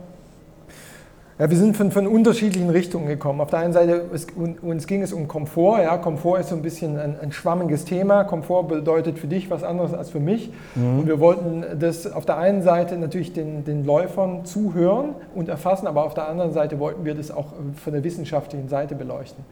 Ja, 1.41 1.49
wir 1.49 1.57
sind 1.57 1.75
von, 1.75 1.91
von 1.91 2.07
unterschiedlichen 2.07 2.69
Richtungen 2.69 3.07
gekommen. 3.07 3.41
Auf 3.41 3.49
der 3.49 3.61
einen 3.61 3.73
Seite 3.73 4.05
es, 4.13 4.27
uns 4.61 4.87
ging 4.87 5.01
es 5.01 5.15
um 5.15 5.27
Komfort. 5.27 5.81
Ja, 5.81 5.97
Komfort 5.97 6.39
ist 6.39 6.51
so 6.51 6.55
ein 6.55 6.61
bisschen 6.61 6.99
ein, 6.99 7.19
ein 7.19 7.33
schwammiges 7.33 7.87
Thema. 7.87 8.25
Komfort 8.25 8.65
bedeutet 8.65 9.19
für 9.19 9.27
dich 9.27 9.51
was 9.51 9.65
anderes 9.65 9.95
als 9.95 10.11
für 10.11 10.21
mich. 10.21 10.53
Mhm. 10.75 10.99
Und 10.99 11.07
wir 11.07 11.19
wollten 11.19 11.65
das 11.79 12.13
auf 12.13 12.27
der 12.27 12.37
einen 12.37 12.61
Seite 12.61 12.99
natürlich 12.99 13.33
den, 13.33 13.65
den 13.65 13.87
Läufern 13.87 14.45
zuhören 14.45 15.15
und 15.35 15.49
erfassen, 15.49 15.87
aber 15.87 16.05
auf 16.05 16.13
der 16.13 16.29
anderen 16.29 16.53
Seite 16.53 16.79
wollten 16.79 17.07
wir 17.07 17.15
das 17.15 17.31
auch 17.31 17.55
von 17.83 17.95
der 17.95 18.05
wissenschaftlichen 18.05 18.69
Seite 18.69 18.95
beleuchten. 18.95 19.43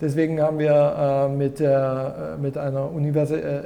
Deswegen 0.00 0.40
haben 0.40 0.58
wir 0.58 1.28
äh, 1.28 1.28
mit, 1.28 1.60
äh, 1.60 2.36
mit 2.40 2.58
einer 2.58 2.90
äh, 2.90 3.62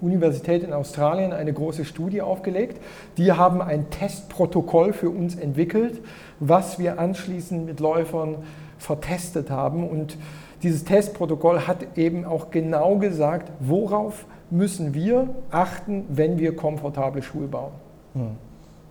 Universität 0.00 0.62
in 0.62 0.72
Australien 0.72 1.32
eine 1.32 1.52
große 1.52 1.84
Studie 1.84 2.20
aufgelegt. 2.20 2.80
Die 3.16 3.32
haben 3.32 3.62
ein 3.62 3.88
Testprotokoll 3.90 4.92
für 4.92 5.10
uns 5.10 5.34
entwickelt, 5.34 6.00
was 6.40 6.78
wir 6.78 6.98
anschließend 6.98 7.64
mit 7.64 7.80
Läufern 7.80 8.36
vertestet 8.78 9.50
haben. 9.50 9.88
Und 9.88 10.18
dieses 10.62 10.84
Testprotokoll 10.84 11.66
hat 11.66 11.96
eben 11.96 12.24
auch 12.24 12.50
genau 12.50 12.96
gesagt, 12.96 13.50
worauf 13.60 14.26
müssen 14.50 14.92
wir 14.92 15.30
achten, 15.50 16.04
wenn 16.10 16.38
wir 16.38 16.54
komfortable 16.54 17.22
Schuhe 17.22 17.46
bauen. 17.46 17.72
Hm. 18.14 18.36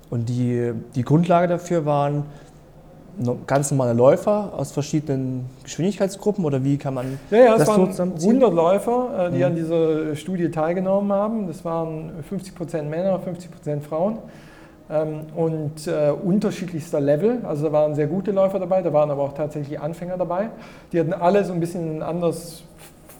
Und 0.09 0.27
die, 0.27 0.73
die 0.95 1.03
Grundlage 1.03 1.47
dafür 1.47 1.85
waren 1.85 2.25
ganz 3.47 3.71
normale 3.71 3.93
Läufer 3.93 4.53
aus 4.55 4.71
verschiedenen 4.71 5.45
Geschwindigkeitsgruppen 5.63 6.45
oder 6.45 6.63
wie 6.63 6.77
kann 6.77 6.93
man 6.93 7.19
ja, 7.29 7.37
ja, 7.37 7.51
das 7.57 7.61
es 7.61 7.67
waren 7.99 8.13
100 8.13 8.53
Läufer, 8.53 9.27
äh, 9.27 9.31
die 9.31 9.37
mhm. 9.37 9.43
an 9.43 9.55
dieser 9.55 10.15
Studie 10.15 10.49
teilgenommen 10.49 11.11
haben. 11.11 11.47
Das 11.47 11.63
waren 11.63 12.11
50 12.27 12.55
Prozent 12.55 12.89
Männer, 12.89 13.19
50 13.19 13.51
Prozent 13.51 13.83
Frauen 13.83 14.17
ähm, 14.89 15.21
und 15.35 15.87
äh, 15.87 16.11
unterschiedlichster 16.11 16.99
Level. 16.99 17.39
Also 17.43 17.67
da 17.67 17.71
waren 17.71 17.95
sehr 17.95 18.07
gute 18.07 18.31
Läufer 18.31 18.59
dabei, 18.59 18.81
da 18.81 18.91
waren 18.93 19.09
aber 19.11 19.23
auch 19.23 19.33
tatsächlich 19.33 19.79
Anfänger 19.79 20.17
dabei. 20.17 20.49
Die 20.91 20.99
hatten 20.99 21.13
alle 21.13 21.43
so 21.45 21.53
ein 21.53 21.59
bisschen 21.59 21.97
ein 21.97 22.03
anderes 22.03 22.63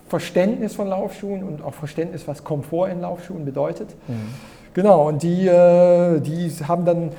Verständnis 0.07 0.75
von 0.75 0.88
Laufschuhen 0.88 1.43
und 1.43 1.63
auch 1.63 1.73
Verständnis, 1.73 2.27
was 2.27 2.43
Komfort 2.43 2.89
in 2.89 3.01
Laufschuhen 3.01 3.45
bedeutet. 3.45 3.89
Mhm. 4.07 4.33
Genau, 4.73 5.07
und 5.07 5.23
die, 5.23 5.47
äh, 5.47 6.19
die 6.21 6.49
haben 6.67 6.85
dann 6.85 7.11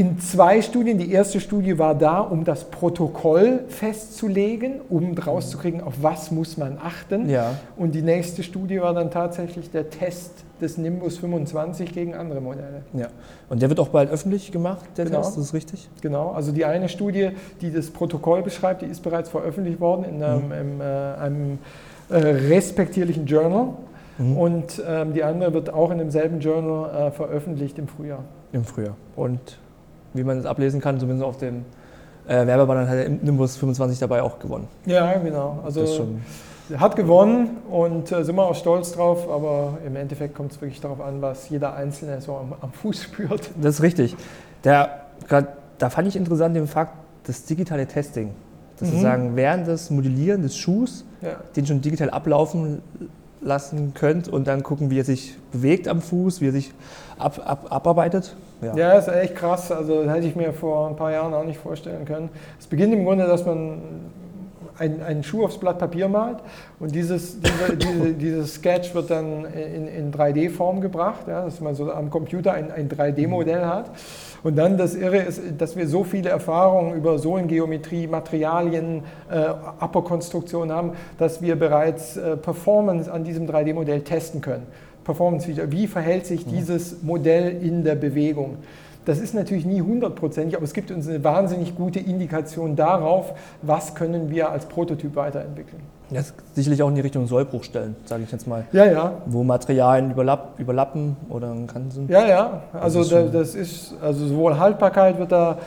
in 0.00 0.18
zwei 0.18 0.62
Studien. 0.62 0.96
Die 0.96 1.12
erste 1.12 1.40
Studie 1.40 1.78
war 1.78 1.94
da, 1.94 2.20
um 2.20 2.44
das 2.44 2.64
Protokoll 2.64 3.64
festzulegen, 3.68 4.80
um 4.88 5.12
rauszukriegen, 5.12 5.82
auf 5.82 5.92
was 6.00 6.30
muss 6.30 6.56
man 6.56 6.78
achten. 6.82 7.28
Ja. 7.28 7.56
Und 7.76 7.94
die 7.94 8.00
nächste 8.00 8.42
Studie 8.42 8.80
war 8.80 8.94
dann 8.94 9.10
tatsächlich 9.10 9.70
der 9.70 9.90
Test 9.90 10.32
des 10.58 10.78
Nimbus 10.78 11.18
25 11.18 11.92
gegen 11.92 12.14
andere 12.14 12.40
Modelle. 12.40 12.82
Ja. 12.94 13.08
Und 13.50 13.60
der 13.60 13.68
wird 13.68 13.78
auch 13.78 13.88
bald 13.88 14.10
öffentlich 14.10 14.50
gemacht, 14.52 14.86
der 14.96 15.04
genau. 15.04 15.18
Test, 15.18 15.36
das 15.36 15.44
ist 15.44 15.54
richtig? 15.54 15.90
Genau, 16.00 16.30
also 16.30 16.50
die 16.50 16.64
eine 16.64 16.88
Studie, 16.88 17.32
die 17.60 17.70
das 17.70 17.90
Protokoll 17.90 18.40
beschreibt, 18.40 18.80
die 18.80 18.86
ist 18.86 19.02
bereits 19.02 19.28
veröffentlicht 19.28 19.80
worden 19.80 20.04
in 20.04 20.22
einem, 20.22 20.46
mhm. 20.46 20.52
in, 20.52 20.80
äh, 20.80 20.84
einem 20.84 21.58
äh, 22.08 22.16
respektierlichen 22.16 23.26
Journal. 23.26 23.74
Mhm. 24.16 24.36
Und 24.38 24.82
ähm, 24.88 25.12
die 25.12 25.24
andere 25.24 25.52
wird 25.52 25.70
auch 25.70 25.90
in 25.90 25.98
demselben 25.98 26.40
Journal 26.40 27.08
äh, 27.08 27.10
veröffentlicht 27.10 27.78
im 27.78 27.86
Frühjahr. 27.86 28.24
Im 28.52 28.64
Frühjahr. 28.64 28.96
Und 29.14 29.58
wie 30.14 30.24
man 30.24 30.38
es 30.38 30.46
ablesen 30.46 30.80
kann, 30.80 30.98
zumindest 30.98 31.24
auf 31.24 31.38
dem 31.38 31.64
äh, 32.26 32.46
Werbebanner 32.46 32.88
hat 32.88 32.98
der 32.98 33.08
Nimbus 33.08 33.56
25 33.56 33.98
dabei 33.98 34.22
auch 34.22 34.38
gewonnen. 34.38 34.68
Ja, 34.86 35.12
genau. 35.18 35.60
Also 35.64 35.84
hat 36.78 36.94
gewonnen 36.94 37.58
und 37.68 38.12
äh, 38.12 38.22
sind 38.22 38.36
wir 38.36 38.44
auch 38.44 38.54
stolz 38.54 38.92
drauf, 38.92 39.28
aber 39.28 39.78
im 39.84 39.96
Endeffekt 39.96 40.34
kommt 40.34 40.52
es 40.52 40.60
wirklich 40.60 40.80
darauf 40.80 41.00
an, 41.00 41.20
was 41.20 41.48
jeder 41.48 41.74
Einzelne 41.74 42.20
so 42.20 42.36
am, 42.36 42.54
am 42.60 42.72
Fuß 42.72 43.02
spürt. 43.04 43.50
Das 43.60 43.76
ist 43.76 43.82
richtig. 43.82 44.16
Der, 44.64 45.06
grad, 45.28 45.48
da 45.78 45.90
fand 45.90 46.08
ich 46.08 46.16
interessant 46.16 46.54
den 46.54 46.66
Fakt, 46.66 46.94
das 47.24 47.44
digitale 47.44 47.86
Testing. 47.86 48.30
Das 48.78 48.92
mhm. 48.92 49.00
sagen, 49.00 49.36
während 49.36 49.66
des 49.66 49.90
Modellieren 49.90 50.42
des 50.42 50.56
Schuhs, 50.56 51.04
ja. 51.20 51.36
den 51.56 51.66
schon 51.66 51.80
digital 51.80 52.10
ablaufen 52.10 52.80
lassen 53.42 53.94
könnt 53.94 54.28
und 54.28 54.46
dann 54.46 54.62
gucken, 54.62 54.90
wie 54.90 54.98
er 54.98 55.04
sich 55.04 55.36
bewegt 55.52 55.88
am 55.88 56.00
Fuß, 56.00 56.40
wie 56.40 56.48
er 56.48 56.52
sich 56.52 56.72
ab, 57.18 57.40
ab, 57.44 57.66
abarbeitet. 57.70 58.36
Ja. 58.62 58.76
ja, 58.76 58.92
ist 58.92 59.08
echt 59.08 59.36
krass. 59.36 59.72
Also 59.72 60.04
das 60.04 60.14
hätte 60.14 60.26
ich 60.26 60.36
mir 60.36 60.52
vor 60.52 60.88
ein 60.88 60.96
paar 60.96 61.12
Jahren 61.12 61.32
auch 61.34 61.44
nicht 61.44 61.58
vorstellen 61.58 62.04
können. 62.04 62.28
Es 62.58 62.66
beginnt 62.66 62.92
im 62.92 63.04
Grunde, 63.04 63.26
dass 63.26 63.46
man 63.46 63.80
einen, 64.80 65.02
einen 65.02 65.22
Schuh 65.22 65.44
aufs 65.44 65.58
Blatt 65.58 65.78
Papier 65.78 66.08
malt 66.08 66.38
und 66.78 66.94
dieses, 66.94 67.38
diese, 67.40 67.76
diese, 67.76 68.12
dieses 68.14 68.54
Sketch 68.54 68.94
wird 68.94 69.10
dann 69.10 69.44
in, 69.44 69.86
in 69.86 70.12
3D-Form 70.12 70.80
gebracht, 70.80 71.28
ja, 71.28 71.44
dass 71.44 71.60
man 71.60 71.74
so 71.74 71.92
am 71.92 72.10
Computer 72.10 72.52
ein, 72.54 72.72
ein 72.72 72.88
3D-Modell 72.88 73.66
hat. 73.66 73.90
Und 74.42 74.56
dann 74.56 74.78
das 74.78 74.94
Irre 74.94 75.18
ist, 75.18 75.42
dass 75.58 75.76
wir 75.76 75.86
so 75.86 76.02
viele 76.02 76.30
Erfahrungen 76.30 76.94
über 76.94 77.18
Sohlengeometrie, 77.18 78.06
Materialien, 78.06 79.02
äh, 79.30 79.34
Aperkonstruktion 79.34 80.72
haben, 80.72 80.92
dass 81.18 81.42
wir 81.42 81.56
bereits 81.56 82.16
äh, 82.16 82.38
Performance 82.38 83.12
an 83.12 83.22
diesem 83.22 83.46
3D-Modell 83.46 84.00
testen 84.00 84.40
können. 84.40 84.66
Performance 85.04 85.46
Feature, 85.46 85.70
wie 85.72 85.86
verhält 85.86 86.26
sich 86.26 86.46
dieses 86.46 87.02
Modell 87.02 87.62
in 87.62 87.84
der 87.84 87.94
Bewegung? 87.94 88.56
Das 89.06 89.18
ist 89.18 89.34
natürlich 89.34 89.64
nie 89.64 89.80
hundertprozentig, 89.80 90.56
aber 90.56 90.64
es 90.64 90.74
gibt 90.74 90.90
uns 90.90 91.08
eine 91.08 91.24
wahnsinnig 91.24 91.74
gute 91.74 91.98
Indikation 91.98 92.76
darauf, 92.76 93.32
was 93.62 93.94
können 93.94 94.30
wir 94.30 94.50
als 94.50 94.66
Prototyp 94.66 95.16
weiterentwickeln. 95.16 95.82
Das 96.10 96.34
sicherlich 96.54 96.82
auch 96.82 96.88
in 96.88 96.96
die 96.96 97.00
Richtung 97.00 97.26
Sollbruchstellen, 97.26 97.96
sage 98.04 98.24
ich 98.24 98.32
jetzt 98.32 98.46
mal. 98.46 98.66
Ja, 98.72 98.84
ja. 98.84 99.22
Wo 99.26 99.42
Materialien 99.42 100.10
überlapp, 100.10 100.58
überlappen 100.58 101.16
oder 101.28 101.54
kann 101.66 101.90
sind. 101.90 102.10
Ja, 102.10 102.26
ja. 102.26 102.62
Also 102.72 103.00
das 103.00 103.12
ist, 103.12 103.34
das 103.34 103.54
ist, 103.54 103.94
also 104.02 104.26
sowohl 104.26 104.58
Haltbarkeit 104.58 105.18
wird 105.18 105.32
da 105.32 105.58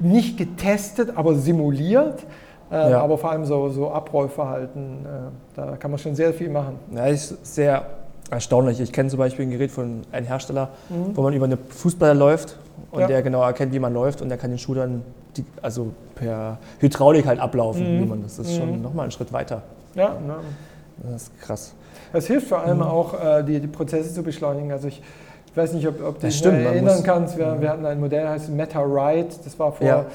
nicht 0.00 0.38
getestet, 0.38 1.12
aber 1.16 1.34
simuliert. 1.34 2.24
Äh, 2.70 2.90
ja. 2.90 3.00
Aber 3.00 3.18
vor 3.18 3.30
allem 3.30 3.44
so, 3.44 3.68
so 3.70 3.90
Abrollverhalten, 3.90 5.04
äh, 5.04 5.56
da 5.56 5.76
kann 5.76 5.90
man 5.90 5.98
schon 5.98 6.14
sehr 6.14 6.32
viel 6.34 6.50
machen. 6.50 6.78
Ja, 6.94 7.06
ist 7.06 7.44
sehr 7.46 7.86
erstaunlich. 8.30 8.80
Ich 8.80 8.92
kenne 8.92 9.08
zum 9.08 9.18
Beispiel 9.18 9.46
ein 9.46 9.50
Gerät 9.50 9.70
von 9.70 10.02
einem 10.12 10.26
Hersteller, 10.26 10.68
mhm. 10.88 11.16
wo 11.16 11.22
man 11.22 11.32
über 11.32 11.46
eine 11.46 11.56
Fußballer 11.56 12.14
läuft 12.14 12.58
und 12.90 13.00
ja. 13.00 13.06
der 13.06 13.22
genau 13.22 13.42
erkennt, 13.42 13.72
wie 13.72 13.78
man 13.78 13.94
läuft 13.94 14.20
und 14.22 14.28
der 14.28 14.38
kann 14.38 14.50
den 14.50 14.58
Schuh 14.58 14.74
dann 14.74 15.02
die, 15.36 15.44
also 15.62 15.92
per 16.14 16.58
Hydraulik 16.80 17.26
halt 17.26 17.40
ablaufen. 17.40 18.00
Mhm. 18.00 18.22
das 18.22 18.38
ist 18.38 18.56
schon 18.56 18.76
mhm. 18.76 18.82
nochmal 18.82 19.04
einen 19.04 19.12
Schritt 19.12 19.32
weiter. 19.32 19.62
Ja, 19.94 20.16
ja. 20.26 20.38
Das 21.10 21.22
ist 21.22 21.40
krass. 21.40 21.74
Das 22.12 22.26
hilft 22.26 22.48
vor 22.48 22.60
allem 22.60 22.78
mhm. 22.78 22.82
auch, 22.84 23.14
äh, 23.14 23.42
die, 23.44 23.60
die, 23.60 23.66
Prozesse 23.66 24.12
zu 24.12 24.22
beschleunigen. 24.22 24.72
Also 24.72 24.88
ich, 24.88 25.02
ich 25.46 25.56
weiß 25.56 25.72
nicht, 25.72 25.86
ob, 25.86 26.02
ob 26.02 26.20
du 26.20 26.26
dich 26.26 26.44
erinnern 26.44 27.02
kannst. 27.02 27.38
Wir, 27.38 27.46
mhm. 27.46 27.60
wir, 27.60 27.70
hatten 27.70 27.86
ein 27.86 28.00
Modell, 28.00 28.24
das 28.24 28.42
heißt 28.42 28.50
Meta 28.50 28.80
Ride. 28.80 29.28
Das 29.44 29.58
war 29.58 29.72
vor, 29.72 29.86
ja. 29.86 30.06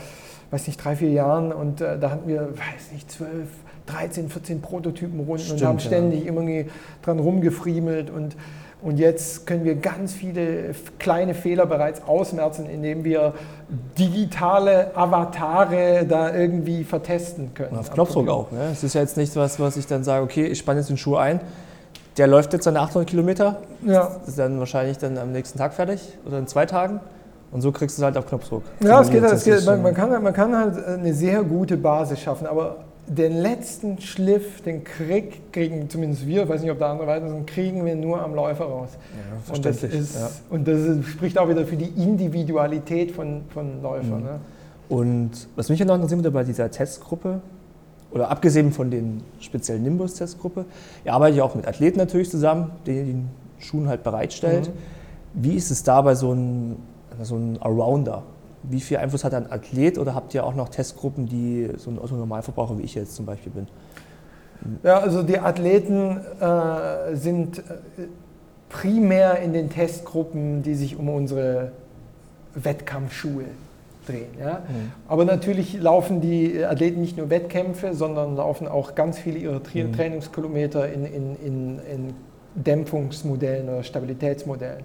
Weiß 0.53 0.67
nicht, 0.67 0.83
drei, 0.83 0.95
vier 0.95 1.11
Jahren 1.11 1.51
und 1.51 1.81
äh, 1.81 1.97
da 1.99 2.11
hatten 2.11 2.27
wir, 2.27 2.49
weiß 2.51 2.91
nicht, 2.93 3.11
zwölf 3.11 3.49
13, 3.87 4.29
14 4.29 4.61
Prototypenrunden 4.61 5.45
Stimmt, 5.45 5.61
und 5.61 5.67
haben 5.67 5.79
ständig 5.79 6.21
ja. 6.21 6.25
irgendwie 6.27 6.67
dran 7.01 7.19
rumgefriemelt 7.19 8.09
und 8.09 8.35
und 8.81 8.97
jetzt 8.99 9.47
können 9.47 9.63
wir 9.63 9.75
ganz 9.75 10.11
viele 10.11 10.75
kleine 10.99 11.35
Fehler 11.35 11.65
bereits 11.65 12.01
ausmerzen, 12.05 12.65
indem 12.65 13.05
wir 13.05 13.33
digitale 13.97 14.91
Avatare 14.93 16.05
da 16.05 16.35
irgendwie 16.35 16.83
vertesten 16.83 17.53
können. 17.53 17.77
auf 17.77 17.93
Knopfdruck 17.93 18.27
auch. 18.27 18.51
Ne? 18.51 18.71
Es 18.73 18.83
ist 18.83 18.93
ja 18.93 18.99
jetzt 18.99 19.15
nicht 19.15 19.37
was, 19.37 19.57
was 19.57 19.77
ich 19.77 19.87
dann 19.87 20.03
sage, 20.03 20.21
okay, 20.21 20.47
ich 20.47 20.59
spanne 20.59 20.81
jetzt 20.81 20.89
den 20.89 20.97
Schuh 20.97 21.15
ein. 21.15 21.39
Der 22.17 22.27
läuft 22.27 22.51
jetzt 22.51 22.65
seine 22.65 22.81
800 22.81 23.09
Kilometer. 23.09 23.61
Ja. 23.85 24.17
Ist 24.27 24.37
dann 24.37 24.59
wahrscheinlich 24.59 24.97
dann 24.97 25.17
am 25.17 25.31
nächsten 25.31 25.57
Tag 25.57 25.73
fertig 25.73 26.01
oder 26.25 26.37
in 26.37 26.47
zwei 26.47 26.65
Tagen. 26.65 26.99
Und 27.53 27.61
so 27.61 27.71
kriegst 27.71 27.97
du 27.97 28.01
es 28.01 28.03
halt 28.03 28.17
auf 28.17 28.25
Knopfdruck. 28.25 28.63
Ja, 28.83 29.01
es 29.01 29.09
geht, 29.09 29.23
es 29.23 29.43
geht, 29.43 29.65
man, 29.65 29.81
man, 29.81 29.93
kann, 29.93 30.23
man 30.23 30.33
kann 30.33 30.55
halt 30.55 30.83
eine 30.85 31.13
sehr 31.13 31.43
gute 31.43 31.77
Basis 31.77 32.19
schaffen, 32.19 32.47
aber 32.47 32.77
den 33.07 33.37
letzten 33.41 33.99
Schliff, 33.99 34.61
den 34.61 34.83
Krieg 34.83 35.51
kriegen 35.51 35.89
zumindest 35.89 36.25
wir, 36.25 36.43
ich 36.43 36.49
weiß 36.49 36.61
nicht, 36.61 36.71
ob 36.71 36.79
da 36.79 36.91
andere 36.91 37.07
weiter 37.07 37.29
sind, 37.29 37.45
kriegen 37.45 37.85
wir 37.85 37.95
nur 37.95 38.21
am 38.21 38.33
Läufer 38.33 38.65
raus. 38.65 38.89
Ja, 38.93 39.53
und 39.53 39.65
das, 39.65 39.83
ist, 39.83 40.15
ja. 40.15 40.29
und 40.49 40.67
das 40.67 41.05
spricht 41.05 41.37
auch 41.37 41.49
wieder 41.49 41.65
für 41.65 41.75
die 41.75 41.89
Individualität 42.01 43.11
von, 43.11 43.41
von 43.49 43.81
Läufern. 43.81 44.19
Mhm. 44.19 44.25
Ne? 44.25 44.39
Und 44.89 45.31
was 45.55 45.69
mich 45.69 45.79
ja 45.79 45.85
noch 45.85 45.95
interessiert 45.95 46.33
bei 46.33 46.43
dieser 46.43 46.71
Testgruppe, 46.71 47.41
oder 48.11 48.29
abgesehen 48.29 48.71
von 48.71 48.91
den 48.91 49.21
speziellen 49.39 49.83
Nimbus-Testgruppe, 49.83 50.65
ihr 51.03 51.13
arbeitet 51.13 51.37
ja 51.37 51.43
auch 51.43 51.55
mit 51.55 51.67
Athleten 51.67 51.97
natürlich 51.97 52.29
zusammen, 52.29 52.71
die 52.85 52.93
den 52.93 53.29
Schuhen 53.57 53.87
halt 53.87 54.03
bereitstellt. 54.03 54.67
Mhm. 54.67 55.43
Wie 55.43 55.55
ist 55.55 55.71
es 55.71 55.83
da 55.83 56.01
bei 56.01 56.13
so 56.13 56.31
einem 56.31 56.75
so 57.21 57.35
ein 57.35 57.61
Arounder? 57.61 58.23
Wie 58.63 58.79
viel 58.79 58.97
Einfluss 58.97 59.23
hat 59.23 59.33
ein 59.33 59.51
Athlet 59.51 59.97
oder 59.97 60.15
habt 60.15 60.33
ihr 60.33 60.45
auch 60.45 60.55
noch 60.55 60.69
Testgruppen, 60.69 61.27
die 61.27 61.69
so 61.77 61.91
ein 61.91 61.99
Autonormalverbraucher 61.99 62.77
wie 62.77 62.83
ich 62.83 62.95
jetzt 62.95 63.15
zum 63.15 63.25
Beispiel 63.25 63.51
bin? 63.51 63.67
Ja, 64.83 64.99
also 64.99 65.23
die 65.23 65.39
Athleten 65.39 66.21
äh, 66.39 67.15
sind 67.15 67.59
äh, 67.59 67.61
primär 68.69 69.39
in 69.39 69.53
den 69.53 69.69
Testgruppen, 69.69 70.63
die 70.63 70.75
sich 70.75 70.97
um 70.97 71.09
unsere 71.09 71.73
Wettkampfschuhe 72.55 73.45
drehen. 74.07 74.29
Ja? 74.39 74.61
Mhm. 74.67 74.91
Aber 75.07 75.25
natürlich 75.25 75.79
laufen 75.79 76.21
die 76.21 76.63
Athleten 76.63 77.01
nicht 77.01 77.17
nur 77.17 77.29
Wettkämpfe, 77.29 77.93
sondern 77.93 78.35
laufen 78.35 78.67
auch 78.67 78.95
ganz 78.95 79.19
viele 79.19 79.39
ihrer 79.39 79.61
Tra 79.61 79.79
mhm. 79.79 79.93
Trainingskilometer 79.93 80.91
in, 80.91 81.05
in, 81.05 81.35
in, 81.35 81.79
in 81.79 82.13
Dämpfungsmodellen 82.55 83.69
oder 83.69 83.83
Stabilitätsmodellen. 83.83 84.83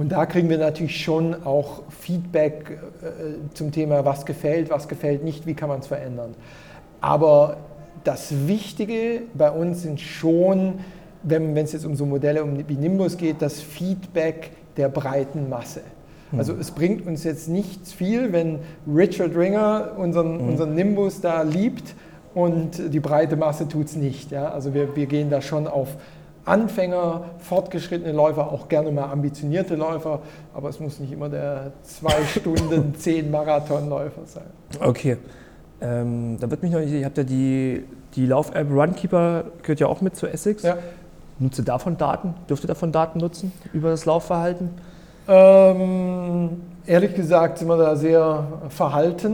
Und 0.00 0.12
da 0.12 0.24
kriegen 0.24 0.48
wir 0.48 0.56
natürlich 0.56 1.04
schon 1.04 1.44
auch 1.44 1.82
Feedback 1.90 2.70
äh, 3.02 3.52
zum 3.52 3.70
Thema, 3.70 4.02
was 4.02 4.24
gefällt, 4.24 4.70
was 4.70 4.88
gefällt 4.88 5.22
nicht, 5.22 5.46
wie 5.46 5.52
kann 5.52 5.68
man 5.68 5.80
es 5.80 5.88
verändern. 5.88 6.34
Aber 7.02 7.58
das 8.02 8.46
Wichtige 8.46 9.24
bei 9.34 9.50
uns 9.50 9.82
sind 9.82 10.00
schon, 10.00 10.78
wenn 11.22 11.54
es 11.54 11.72
jetzt 11.72 11.84
um 11.84 11.96
so 11.96 12.06
Modelle 12.06 12.42
wie 12.66 12.76
Nimbus 12.76 13.18
geht, 13.18 13.42
das 13.42 13.60
Feedback 13.60 14.52
der 14.78 14.88
breiten 14.88 15.50
Masse. 15.50 15.82
Hm. 16.30 16.38
Also 16.38 16.54
es 16.54 16.70
bringt 16.70 17.06
uns 17.06 17.22
jetzt 17.24 17.50
nichts 17.50 17.92
viel, 17.92 18.32
wenn 18.32 18.60
Richard 18.90 19.36
Ringer 19.36 19.90
unseren, 19.98 20.38
mhm. 20.38 20.48
unseren 20.48 20.74
Nimbus 20.74 21.20
da 21.20 21.42
liebt 21.42 21.94
und 22.34 22.94
die 22.94 23.00
breite 23.00 23.36
Masse 23.36 23.68
tut 23.68 23.88
es 23.88 23.96
nicht. 23.96 24.30
Ja? 24.30 24.48
Also 24.48 24.72
wir, 24.72 24.96
wir 24.96 25.04
gehen 25.04 25.28
da 25.28 25.42
schon 25.42 25.66
auf 25.66 25.98
Anfänger, 26.44 27.24
fortgeschrittene 27.38 28.12
Läufer, 28.12 28.50
auch 28.50 28.68
gerne 28.68 28.90
mal 28.90 29.10
ambitionierte 29.10 29.76
Läufer, 29.76 30.20
aber 30.54 30.68
es 30.68 30.80
muss 30.80 30.98
nicht 30.98 31.12
immer 31.12 31.28
der 31.28 31.72
zwei 31.82 32.24
Stunden, 32.26 32.94
zehn 32.96 33.30
Marathonläufer 33.30 34.22
sein. 34.26 34.44
Okay. 34.80 35.18
Ähm, 35.82 36.36
da 36.38 36.50
wird 36.50 36.62
mich 36.62 36.72
noch, 36.72 36.80
ihr 36.80 37.04
habt 37.04 37.16
ja 37.16 37.24
die, 37.24 37.84
die 38.14 38.26
Lauf-App 38.26 38.70
Runkeeper, 38.70 39.44
gehört 39.62 39.80
ja 39.80 39.86
auch 39.86 40.00
mit 40.00 40.16
zu 40.16 40.26
Essex. 40.26 40.62
Ja. 40.62 40.76
Nutzt 41.38 41.58
ihr 41.58 41.64
davon 41.64 41.96
Daten? 41.96 42.34
Dürft 42.48 42.64
ihr 42.64 42.68
davon 42.68 42.92
Daten 42.92 43.18
nutzen 43.18 43.52
über 43.72 43.88
das 43.90 44.04
Laufverhalten? 44.04 44.70
Ähm, 45.26 46.60
ehrlich 46.86 47.14
gesagt 47.14 47.58
sind 47.58 47.68
wir 47.68 47.78
da 47.78 47.96
sehr 47.96 48.46
verhalten. 48.68 49.32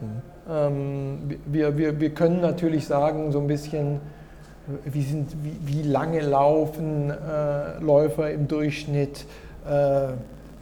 Mhm. 0.00 0.22
Ähm, 0.50 1.18
wir, 1.46 1.76
wir, 1.76 2.00
wir 2.00 2.10
können 2.10 2.40
natürlich 2.40 2.86
sagen, 2.86 3.32
so 3.32 3.40
ein 3.40 3.48
bisschen, 3.48 4.00
wie, 4.84 5.02
sind, 5.02 5.30
wie, 5.42 5.56
wie 5.64 5.82
lange 5.82 6.20
laufen 6.20 7.10
äh, 7.10 7.78
Läufer 7.80 8.30
im 8.30 8.48
Durchschnitt, 8.48 9.24
äh, 9.68 10.08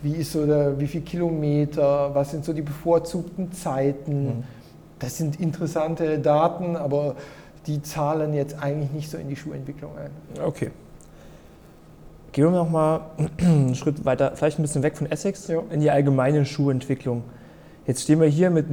wie, 0.03 0.15
ist 0.15 0.33
so 0.33 0.47
der, 0.47 0.79
wie 0.79 0.87
viele 0.87 1.05
Kilometer, 1.05 2.15
was 2.15 2.31
sind 2.31 2.45
so 2.45 2.53
die 2.53 2.63
bevorzugten 2.63 3.53
Zeiten. 3.53 4.25
Mhm. 4.25 4.45
Das 4.99 5.17
sind 5.17 5.41
interessante 5.41 6.19
Daten, 6.19 6.77
aber 6.77 7.17
die 7.67 7.83
zahlen 7.83 8.33
jetzt 8.35 8.63
eigentlich 8.63 8.93
nicht 8.93 9.11
so 9.11 9.19
in 9.19 9.29
die 9.29 9.37
Schuhentwicklung 9.37 9.91
ein. 9.99 10.11
Okay. 10.43 10.71
Gehen 12.33 12.45
wir 12.45 12.51
noch 12.51 12.71
mal 12.71 13.01
einen 13.41 13.75
Schritt 13.75 14.05
weiter, 14.05 14.33
vielleicht 14.35 14.59
ein 14.59 14.63
bisschen 14.63 14.83
weg 14.83 14.97
von 14.97 15.11
Essex, 15.11 15.49
ja. 15.49 15.63
in 15.71 15.81
die 15.81 15.91
allgemeine 15.91 16.45
Schuhentwicklung. 16.45 17.23
Jetzt 17.87 18.03
stehen 18.03 18.21
wir 18.21 18.29
hier 18.29 18.51
mit 18.51 18.67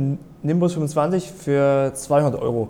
Nimbus 0.43 0.73
25 0.73 1.31
für 1.31 1.91
200 1.93 2.41
Euro, 2.41 2.69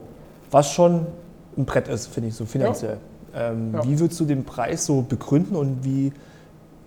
was 0.52 0.72
schon 0.72 1.08
ein 1.58 1.66
Brett 1.66 1.88
ist, 1.88 2.08
finde 2.08 2.30
ich, 2.30 2.36
so 2.36 2.46
finanziell. 2.46 2.98
Ja. 3.34 3.52
Ähm, 3.52 3.74
ja. 3.74 3.84
Wie 3.84 4.00
würdest 4.00 4.20
du 4.20 4.26
den 4.26 4.44
Preis 4.44 4.86
so 4.86 5.02
begründen 5.02 5.56
und 5.56 5.84
wie, 5.84 6.12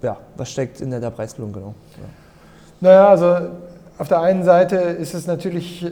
ja, 0.03 0.17
was 0.37 0.51
steckt 0.51 0.81
in 0.81 0.91
der, 0.91 1.01
der 1.01 1.11
Preisbildung 1.11 1.53
genau? 1.53 1.75
Ja. 1.97 2.05
Naja, 2.81 3.09
also 3.09 3.37
auf 3.99 4.09
der 4.09 4.21
einen 4.21 4.45
Seite 4.45 4.77
ist 4.77 5.15
es 5.15 5.27
natürlich 5.27 5.83
äh, 5.83 5.91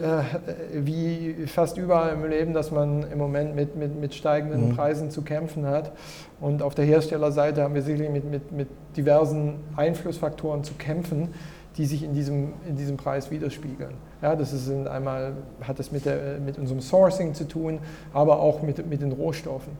wie 0.75 1.47
fast 1.47 1.79
überall 1.79 2.13
im 2.13 2.29
Leben, 2.29 2.53
dass 2.53 2.71
man 2.71 3.11
im 3.11 3.19
Moment 3.19 3.57
mit, 3.57 3.77
mit, 3.77 3.99
mit 3.99 4.15
steigenden 4.15 4.69
mhm. 4.69 4.77
Preisen 4.77 5.11
zu 5.11 5.23
kämpfen 5.23 5.67
hat. 5.67 5.93
Und 6.41 6.63
auf 6.63 6.75
der 6.75 6.85
Herstellerseite 6.85 7.63
haben 7.63 7.75
wir 7.75 7.83
sicherlich 7.83 8.11
mit, 8.11 8.31
mit, 8.31 8.53
mit 8.53 8.69
diversen 8.97 9.55
Einflussfaktoren 9.77 10.63
zu 10.65 10.75
kämpfen 10.75 11.31
die 11.77 11.87
sich 11.87 12.03
in 12.03 12.15
diesem, 12.15 12.53
in 12.69 12.77
diesem 12.77 12.97
Preis 12.97 13.31
widerspiegeln. 13.31 13.95
Ja, 14.25 14.35
das 14.35 14.55
ist 14.55 14.71
einmal 14.87 15.33
hat 15.61 15.79
es 15.79 15.93
mit, 15.93 16.05
mit 16.47 16.59
unserem 16.59 16.81
Sourcing 16.81 17.35
zu 17.35 17.47
tun, 17.47 17.79
aber 18.15 18.41
auch 18.41 18.63
mit, 18.63 18.89
mit 18.89 19.03
den 19.03 19.13
Rohstoffen. 19.13 19.75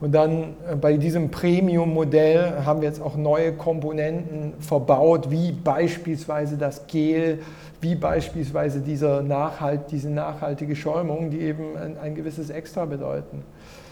Und 0.00 0.12
dann 0.12 0.54
äh, 0.66 0.74
bei 0.74 0.96
diesem 0.96 1.30
Premium-Modell 1.30 2.64
haben 2.64 2.80
wir 2.80 2.88
jetzt 2.88 3.02
auch 3.02 3.16
neue 3.16 3.52
Komponenten 3.52 4.54
verbaut, 4.58 5.30
wie 5.30 5.52
beispielsweise 5.52 6.56
das 6.56 6.86
Gel, 6.86 7.40
wie 7.82 7.94
beispielsweise 7.94 8.80
dieser 8.80 9.20
Nachhalt, 9.20 9.90
diese 9.90 10.08
nachhaltige 10.08 10.76
Schäumung, 10.76 11.28
die 11.28 11.40
eben 11.40 11.76
ein, 11.76 11.98
ein 11.98 12.14
gewisses 12.14 12.48
Extra 12.48 12.86
bedeuten. 12.86 13.42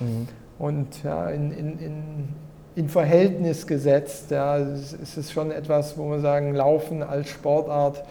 Mhm. 0.01 0.27
Und 0.59 1.05
ja, 1.05 1.29
in, 1.29 1.53
in, 1.53 1.79
in 1.81 2.29
in 2.77 2.89
Verhältnis 2.89 3.67
gesetzt. 3.67 4.31
Ja, 4.31 4.57
es 4.57 5.17
ist 5.17 5.33
schon 5.33 5.51
etwas, 5.51 5.99
wo 5.99 6.11
wir 6.11 6.21
sagen, 6.21 6.55
Laufen 6.55 7.03
als 7.03 7.29
Sportart 7.29 8.05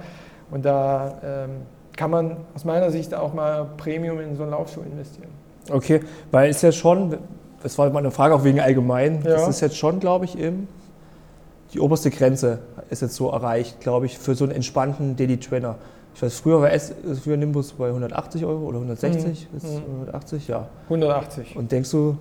Und 0.51 0.65
da 0.65 1.17
ähm, 1.23 1.49
kann 1.95 2.11
man 2.11 2.37
aus 2.53 2.65
meiner 2.65 2.91
Sicht 2.91 3.15
auch 3.15 3.33
mal 3.33 3.65
Premium 3.77 4.19
in 4.19 4.35
so 4.35 4.43
einen 4.43 4.51
Laufschuh 4.51 4.81
investieren. 4.81 5.29
Okay, 5.71 6.01
weil 6.29 6.51
es 6.51 6.61
ja 6.61 6.71
schon, 6.71 7.17
das 7.63 7.79
war 7.79 7.89
meine 7.89 8.11
Frage 8.11 8.35
auch 8.35 8.43
wegen 8.43 8.59
allgemein, 8.59 9.23
ja. 9.23 9.31
das 9.31 9.47
ist 9.47 9.61
jetzt 9.61 9.77
schon, 9.77 9.99
glaube 9.99 10.25
ich, 10.25 10.37
eben 10.37 10.67
die 11.75 11.81
oberste 11.81 12.09
Grenze 12.09 12.59
ist 12.89 13.01
jetzt 13.01 13.15
so 13.15 13.29
erreicht, 13.29 13.81
glaube 13.81 14.05
ich, 14.05 14.17
für 14.17 14.33
so 14.33 14.45
einen 14.45 14.53
entspannten 14.53 15.17
Daily 15.17 15.37
Trainer. 15.37 15.75
Ich 16.15 16.21
weiß, 16.21 16.39
früher 16.39 16.61
war 16.61 16.71
es 16.71 16.93
für 17.21 17.35
Nimbus 17.35 17.73
bei 17.73 17.87
180 17.87 18.45
Euro 18.45 18.63
oder 18.63 18.77
160, 18.77 19.49
mhm. 19.51 19.59
jetzt 19.59 19.75
180, 19.75 20.47
ja. 20.47 20.69
180. 20.85 21.57
Und 21.57 21.73
denkst 21.73 21.91
du, 21.91 22.17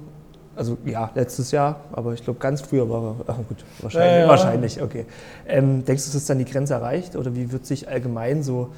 also 0.56 0.76
ja, 0.84 1.08
letztes 1.14 1.52
Jahr, 1.52 1.82
aber 1.92 2.14
ich 2.14 2.24
glaube 2.24 2.40
ganz 2.40 2.62
früher 2.62 2.90
war 2.90 3.02
er, 3.02 3.14
ach 3.28 3.36
gut, 3.48 3.64
wahrscheinlich, 3.80 4.12
ja, 4.12 4.18
ja. 4.18 4.28
wahrscheinlich 4.28 4.82
okay. 4.82 5.06
Ähm, 5.46 5.84
denkst 5.84 6.10
du, 6.10 6.16
ist 6.16 6.28
dann 6.28 6.38
die 6.38 6.44
Grenze 6.44 6.74
erreicht 6.74 7.14
oder 7.14 7.36
wie 7.36 7.52
wird 7.52 7.64
sich 7.64 7.88
allgemein 7.88 8.42
so 8.42 8.70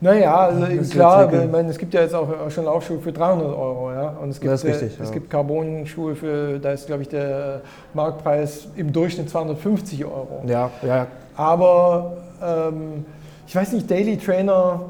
naja, 0.00 0.36
also 0.36 0.92
klar, 0.92 1.32
ich 1.32 1.50
meine, 1.50 1.70
es 1.70 1.78
gibt 1.78 1.94
ja 1.94 2.02
jetzt 2.02 2.14
auch 2.14 2.50
schon 2.50 2.64
Laufschuhe 2.64 2.98
für 2.98 3.12
300 3.12 3.46
Euro. 3.46 3.92
Ja? 3.92 4.16
Und 4.20 4.30
es 4.30 4.40
gibt, 4.40 4.52
das 4.52 4.62
ist 4.62 4.70
richtig, 4.70 4.98
äh, 4.98 5.02
es 5.02 5.08
ja. 5.08 5.14
gibt 5.14 5.30
Carbon-Schuhe 5.30 6.14
für, 6.14 6.58
da 6.58 6.72
ist 6.72 6.86
glaube 6.86 7.02
ich 7.02 7.08
der 7.08 7.62
Marktpreis 7.94 8.68
im 8.76 8.92
Durchschnitt 8.92 9.30
250 9.30 10.04
Euro. 10.04 10.42
Ja, 10.46 10.70
ja. 10.86 11.06
Aber 11.36 12.18
ähm, 12.42 13.04
ich 13.46 13.56
weiß 13.56 13.72
nicht, 13.72 13.90
Daily 13.90 14.18
Trainer 14.18 14.80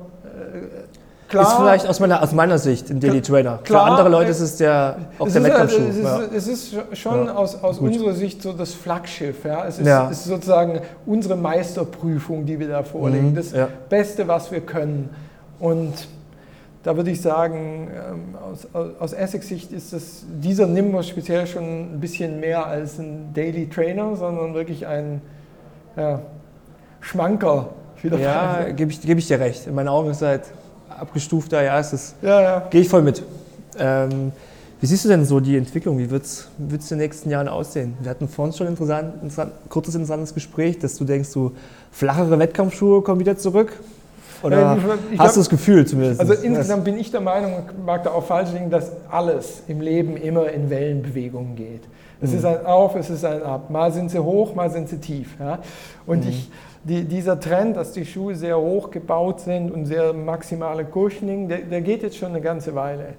Klar, 1.29 1.47
ist 1.47 1.55
vielleicht 1.55 1.87
aus 1.89 2.01
meiner, 2.01 2.23
aus 2.23 2.33
meiner 2.33 2.59
Sicht 2.59 2.89
ein 2.91 3.01
Daily 3.01 3.21
Trainer. 3.21 3.59
Klar, 3.65 3.87
Für 3.87 3.91
andere 3.91 4.09
Leute 4.09 4.31
ist 4.31 4.41
es 4.41 4.57
der, 4.57 4.97
auch 5.19 5.29
der 5.29 5.43
Wettkampfschuh. 5.43 5.83
Es, 5.89 5.99
ja. 5.99 6.21
es 6.35 6.47
ist 6.47 6.77
schon 6.93 7.27
ja. 7.27 7.35
aus, 7.35 7.63
aus 7.63 7.79
unserer 7.79 8.13
Sicht 8.13 8.43
so 8.43 8.53
das 8.53 8.75
Flaggschiff. 8.75 9.45
Ja? 9.45 9.67
Es 9.67 9.79
ist, 9.79 9.87
ja. 9.87 10.09
ist, 10.09 10.25
sozusagen 10.25 10.81
unsere 11.05 11.37
Meisterprüfung, 11.37 12.47
die 12.47 12.59
wir 12.61 12.69
da 12.69 12.83
vorlegen. 12.83 13.31
Mhm. 13.31 13.35
Das 13.35 13.53
Beste, 13.89 14.29
was 14.29 14.53
wir 14.53 14.61
können. 14.61 15.11
Und 15.59 15.95
da 16.85 16.97
würde 16.97 17.11
ich 17.11 17.21
sagen, 17.21 17.91
ähm, 17.91 18.37
aus, 18.41 18.69
aus 19.01 19.13
Essex-Sicht 19.13 19.73
ist 19.73 19.93
das, 19.93 20.25
dieser 20.29 20.69
Nimbus 20.69 21.09
speziell 21.09 21.47
schon 21.49 21.95
ein 21.95 22.01
bisschen 22.01 22.39
mehr 22.39 22.67
als 22.67 22.99
ein 22.99 23.33
Daily 23.35 23.69
Trainer, 23.69 24.15
sondern 24.15 24.55
wirklich 24.55 24.87
ein 24.87 25.21
Schmanker. 27.01 27.71
Ja, 28.03 28.67
gebe 28.77 28.93
ich, 28.93 29.01
geb 29.01 29.19
ich 29.19 29.27
dir 29.27 29.41
recht. 29.41 29.67
In 29.67 29.75
meinen 29.75 29.89
Augen 29.89 30.11
ist 30.11 30.19
es 30.19 30.29
halt 30.29 30.43
abgestufter, 30.99 31.63
ja, 31.63 31.79
ist 31.79 31.93
es. 31.93 32.15
Ja, 32.23 32.41
ja. 32.41 32.67
Gehe 32.71 32.81
ich 32.83 32.89
voll 32.89 33.03
mit. 33.03 33.23
Ähm, 33.79 34.33
wie 34.81 34.87
siehst 34.87 35.05
du 35.05 35.09
denn 35.09 35.25
so 35.25 35.41
die 35.41 35.57
Entwicklung? 35.57 35.99
Wie 35.99 36.11
wird 36.11 36.25
es 36.25 36.49
in 36.59 36.79
den 36.79 36.99
nächsten 36.99 37.31
Jahren 37.31 37.49
aussehen? 37.49 37.95
Wir 38.01 38.11
hatten 38.11 38.29
vorhin 38.29 38.55
schon 38.55 38.67
ein 38.67 38.73
interessant, 38.75 39.15
interessant, 39.23 39.53
kurzes 39.71 39.95
interessantes 39.95 40.35
Gespräch, 40.35 40.79
dass 40.79 40.97
du 40.97 41.05
denkst, 41.05 41.31
so 41.31 41.53
flachere 41.91 42.39
Wettkampfschuhe 42.39 43.01
kommen 43.03 43.21
wieder 43.21 43.39
zurück. 43.39 43.73
Oder 44.43 44.77
ich, 44.77 45.15
ich 45.15 45.19
hast 45.19 45.37
du 45.37 45.41
das 45.41 45.49
Gefühl 45.49 45.87
zumindest? 45.87 46.21
Also 46.21 46.35
insgesamt 46.35 46.85
bin 46.85 46.99
ich 46.99 47.11
der 47.11 47.23
Meinung, 47.23 47.53
man 47.53 47.85
mag 47.87 48.05
da 48.05 48.11
auch 48.11 48.25
falsch 48.25 48.53
liegen, 48.53 48.69
dass 48.69 48.93
alles 49.11 49.63
im 49.67 49.81
Leben 49.81 50.17
immer 50.17 50.51
in 50.51 50.69
Wellenbewegungen 50.69 51.57
geht. 51.57 51.83
Es 52.21 52.31
mhm. 52.31 52.39
ist 52.39 52.45
ein 52.45 52.67
Auf, 52.67 52.95
es 52.97 53.09
ist 53.09 53.25
ein 53.25 53.43
Ab. 53.43 53.71
Mal 53.71 53.93
sind 53.93 54.11
sie 54.11 54.23
hoch, 54.23 54.55
mal 54.55 54.71
sind 54.71 54.89
sie 54.89 54.99
tief. 54.99 55.37
Ja? 55.41 55.59
Und 56.07 56.25
mhm. 56.25 56.31
ich 56.31 56.51
die, 56.89 57.05
dieser 57.05 57.41
Trend, 57.41 57.77
dass 57.77 57.93
die 57.93 58.05
Schuhe 58.05 58.35
sehr 58.35 58.59
hoch 58.59 58.91
gebaut 58.91 59.41
sind 59.41 59.71
und 59.73 59.87
sehr 59.87 60.13
maximale 60.13 60.85
Cushioning, 60.85 61.49
der, 61.49 61.59
der, 61.59 61.81
geht 61.81 62.03
jetzt 62.03 62.17
schon 62.17 62.29
eine 62.29 62.41
ganze 62.41 62.75
Weile. 62.75 63.15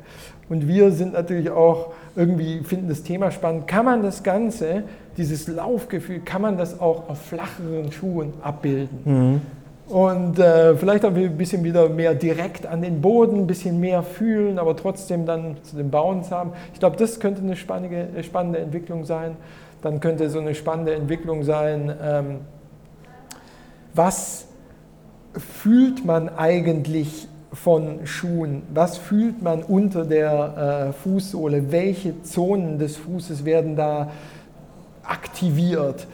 Und 0.47 0.67
wir 0.67 0.91
sind 0.91 1.13
natürlich 1.13 1.49
auch 1.49 1.91
irgendwie, 2.15 2.61
finden 2.63 2.87
das 2.87 3.03
Thema 3.03 3.29
spannend. 3.31 3.67
Kann 3.67 3.83
man 3.83 4.01
das 4.03 4.23
Ganze, 4.23 4.83
dieses 5.17 5.47
Laufgefühl, 5.47 6.19
kann 6.19 6.41
man 6.41 6.57
das 6.57 6.79
auch 6.79 7.09
auf 7.09 7.21
flacheren 7.21 7.91
Schuhen 7.91 8.33
abbilden? 8.41 8.99
Mhm. 9.03 9.41
Und 9.89 10.39
äh, 10.39 10.75
vielleicht 10.75 11.05
auch 11.05 11.13
ein 11.13 11.37
bisschen 11.37 11.63
wieder 11.63 11.89
mehr 11.89 12.13
direkt 12.13 12.65
an 12.65 12.81
den 12.81 13.01
Boden, 13.01 13.39
ein 13.39 13.47
bisschen 13.47 13.79
mehr 13.79 14.03
fühlen, 14.03 14.59
aber 14.59 14.75
trotzdem 14.75 15.25
dann 15.25 15.57
zu 15.63 15.75
den 15.75 15.89
Bounce 15.89 16.31
haben. 16.31 16.51
Ich 16.73 16.79
glaube, 16.79 16.97
das 16.97 17.19
könnte 17.19 17.41
eine 17.41 17.55
spannende, 17.55 18.23
spannende 18.23 18.59
Entwicklung 18.59 19.03
sein. 19.05 19.35
Dann 19.81 19.99
könnte 19.99 20.29
so 20.29 20.39
eine 20.39 20.55
spannende 20.55 20.93
Entwicklung 20.93 21.43
sein, 21.43 21.93
ähm, 22.03 22.39
was 23.97 24.45
fühlt 25.35 26.05
man 26.05 26.29
eigentlich 26.29 27.27
von 27.51 28.05
Schuhen? 28.05 28.63
Was 28.73 28.97
fühlt 28.97 29.41
man 29.41 29.63
unter 29.63 30.05
der 30.05 30.89
äh, 30.89 30.93
Fußsohle? 30.93 31.71
Welche 31.71 32.21
Zonen 32.21 32.77
des 32.77 32.97
Fußes 32.97 33.45
werden 33.45 33.75
da 33.75 34.11
aktiviert? 35.03 36.07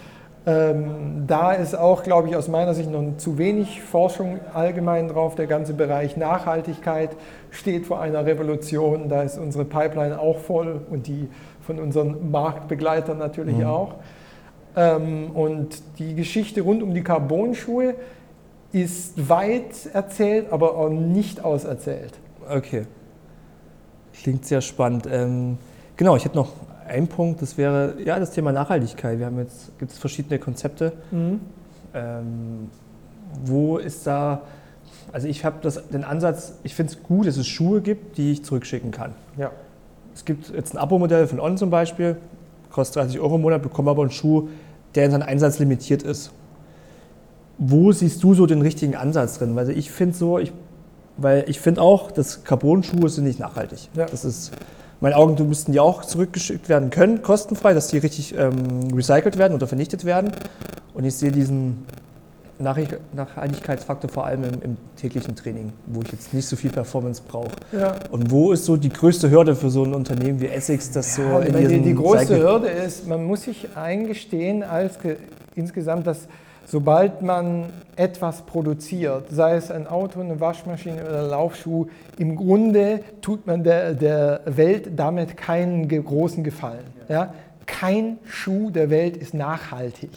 Ähm, 0.46 1.24
da 1.26 1.54
ist 1.54 1.74
auch, 1.74 2.04
glaube 2.04 2.28
ich, 2.28 2.36
aus 2.36 2.50
meiner 2.50 2.74
Sicht 2.74 2.92
noch 2.92 3.18
zu 3.18 3.38
wenig 3.38 3.82
Forschung 3.82 4.40
allgemein 4.54 5.08
drauf. 5.08 5.36
Der 5.36 5.48
ganze 5.48 5.74
Bereich 5.74 6.18
Nachhaltigkeit 6.18 7.12
steht 7.50 7.86
vor 7.86 8.02
einer 8.02 8.26
Revolution. 8.26 9.08
Da 9.08 9.24
ist 9.24 9.38
unsere 9.38 9.64
Pipeline 9.64 10.20
auch 10.20 10.40
voll 10.40 10.82
und 10.90 11.08
die 11.08 11.30
von 11.62 11.80
unseren 11.80 12.30
Marktbegleitern 12.30 13.18
natürlich 13.18 13.58
mhm. 13.58 13.66
auch. 13.66 13.96
Ähm, 14.76 15.32
und 15.32 15.82
die 16.00 16.16
Geschichte 16.16 16.62
rund 16.62 16.82
um 16.82 16.94
die 16.94 17.04
Carbon-Schuhe 17.04 17.96
ist 18.72 19.30
weit 19.30 19.88
erzählt, 19.94 20.52
aber 20.52 20.76
auch 20.76 20.90
nicht 20.90 21.44
auserzählt. 21.44 22.14
Okay. 22.50 22.86
Klingt 24.14 24.46
sehr 24.46 24.62
spannend. 24.62 25.08
Ähm, 25.10 25.58
genau, 25.96 26.16
ich 26.16 26.26
hätte 26.26 26.36
noch 26.36 26.54
einen 26.88 27.08
Punkt, 27.08 27.42
das 27.42 27.58
wäre 27.58 27.96
ja 28.04 28.20
das 28.20 28.32
Thema 28.32 28.52
Nachhaltigkeit. 28.52 29.20
Wir 29.20 29.28
haben 29.28 29.38
jetzt 29.40 29.78
gibt 29.80 29.92
es 29.92 29.98
verschiedene 29.98 30.40
Konzepte. 30.40 30.94
Mhm. 31.12 31.40
Ähm, 31.94 32.70
wo 33.46 33.78
ist 33.78 34.06
da, 34.06 34.42
also 35.12 35.28
ich 35.28 35.46
habe 35.46 35.68
den 35.92 36.04
Ansatz, 36.04 36.60
ich 36.64 36.76
finde 36.76 36.94
es 36.94 37.04
gut, 37.04 37.28
dass 37.28 37.38
es 37.38 37.48
Schuhe 37.48 37.82
gibt, 37.82 38.18
die 38.18 38.32
ich 38.32 38.44
zurückschicken 38.44 38.92
kann. 38.92 39.14
Ja. 39.38 39.52
Es 40.14 40.26
gibt 40.26 40.50
jetzt 40.50 40.74
ein 40.74 40.78
Abo-Modell 40.78 41.28
von 41.28 41.40
On 41.40 41.58
zum 41.58 41.70
Beispiel, 41.70 42.18
kostet 42.74 43.04
30 43.04 43.20
Euro 43.22 43.36
im 43.36 43.42
Monat, 43.42 43.62
bekomme 43.62 43.92
aber 43.92 44.02
einen 44.02 44.12
Schuh, 44.12 44.50
der 44.96 45.06
in 45.06 45.12
seinem 45.12 45.24
Einsatz 45.24 45.60
limitiert 45.60 46.04
ist. 46.04 46.32
Wo 47.58 47.92
siehst 47.92 48.22
du 48.24 48.34
so 48.34 48.46
den 48.46 48.62
richtigen 48.62 48.96
Ansatz 48.96 49.38
drin? 49.38 49.56
Weil 49.56 49.70
ich 49.70 49.92
finde 49.92 50.16
so, 50.16 50.40
ich, 50.40 50.52
weil 51.18 51.46
ich 51.48 51.60
finde 51.60 51.82
auch, 51.82 52.12
dass 52.12 52.44
Carbon-Schuhe 52.44 53.08
sind 53.10 53.24
nicht 53.26 53.40
nachhaltig. 53.40 53.90
Ja. 53.96 54.08
Das 54.08 54.26
ist, 54.26 54.52
meine 55.00 55.16
Augen 55.16 55.48
müssten 55.48 55.72
die 55.72 55.80
auch 55.80 56.04
zurückgeschickt 56.04 56.68
werden 56.68 56.90
können, 56.90 57.22
kostenfrei, 57.22 57.74
dass 57.74 57.88
die 57.88 58.00
richtig 58.00 58.36
ähm, 58.36 58.92
recycelt 58.94 59.38
werden 59.38 59.54
oder 59.54 59.68
vernichtet 59.68 60.04
werden. 60.04 60.32
Und 60.94 61.06
ich 61.06 61.16
sehe 61.16 61.32
diesen 61.32 61.86
Nachhaltigkeitsfaktor 62.64 64.10
vor 64.10 64.26
allem 64.26 64.44
im, 64.44 64.62
im, 64.62 64.78
täglichen 64.96 65.36
Training, 65.36 65.74
wo 65.88 66.02
ich 66.02 66.12
jetzt 66.12 66.34
nicht 66.34 66.48
so 66.48 66.56
viel 66.56 66.72
Performance 66.72 67.22
brauche. 67.28 67.52
Ja. 67.72 67.96
Und 68.12 68.32
wo 68.32 68.52
ist 68.52 68.66
so 68.66 68.78
die 68.78 68.90
größte 68.90 69.30
Hürde 69.30 69.56
für 69.56 69.70
so 69.70 69.84
ein 69.84 69.94
Unternehmen 69.94 70.40
wie 70.42 70.48
Essex, 70.48 70.92
das 70.92 71.18
ja, 71.18 71.24
so 71.24 71.40
in 71.40 71.70
die, 71.70 71.82
die 71.82 71.96
größte 71.96 72.28
Cycle 72.28 72.44
Hürde 72.44 72.68
ist, 72.68 73.08
man 73.08 73.24
muss 73.26 73.44
sich 73.44 73.76
eingestehen 73.76 74.64
als 74.64 74.98
insgesamt, 75.56 76.08
dass 76.08 76.28
sobald 76.66 77.22
man 77.22 77.66
etwas 77.96 78.42
produziert, 78.44 79.26
sei 79.30 79.56
es 79.56 79.70
ein 79.70 79.88
Auto, 79.88 80.22
eine 80.22 80.40
Waschmaschine 80.40 81.04
oder 81.04 81.24
ein 81.24 81.30
Laufschuh, 81.30 81.88
im 82.18 82.36
Grunde 82.36 83.02
tut 83.22 83.46
man 83.46 83.64
der, 83.64 83.94
der 83.94 84.42
Welt 84.46 84.92
damit 84.96 85.38
keinen 85.38 85.88
großen 85.88 86.44
Gefallen. 86.44 86.86
Ja? 87.10 87.34
Kein 87.66 88.18
Schuh 88.26 88.72
der 88.72 88.90
Welt 88.90 89.18
ist 89.18 89.34
nachhaltig. 89.34 90.10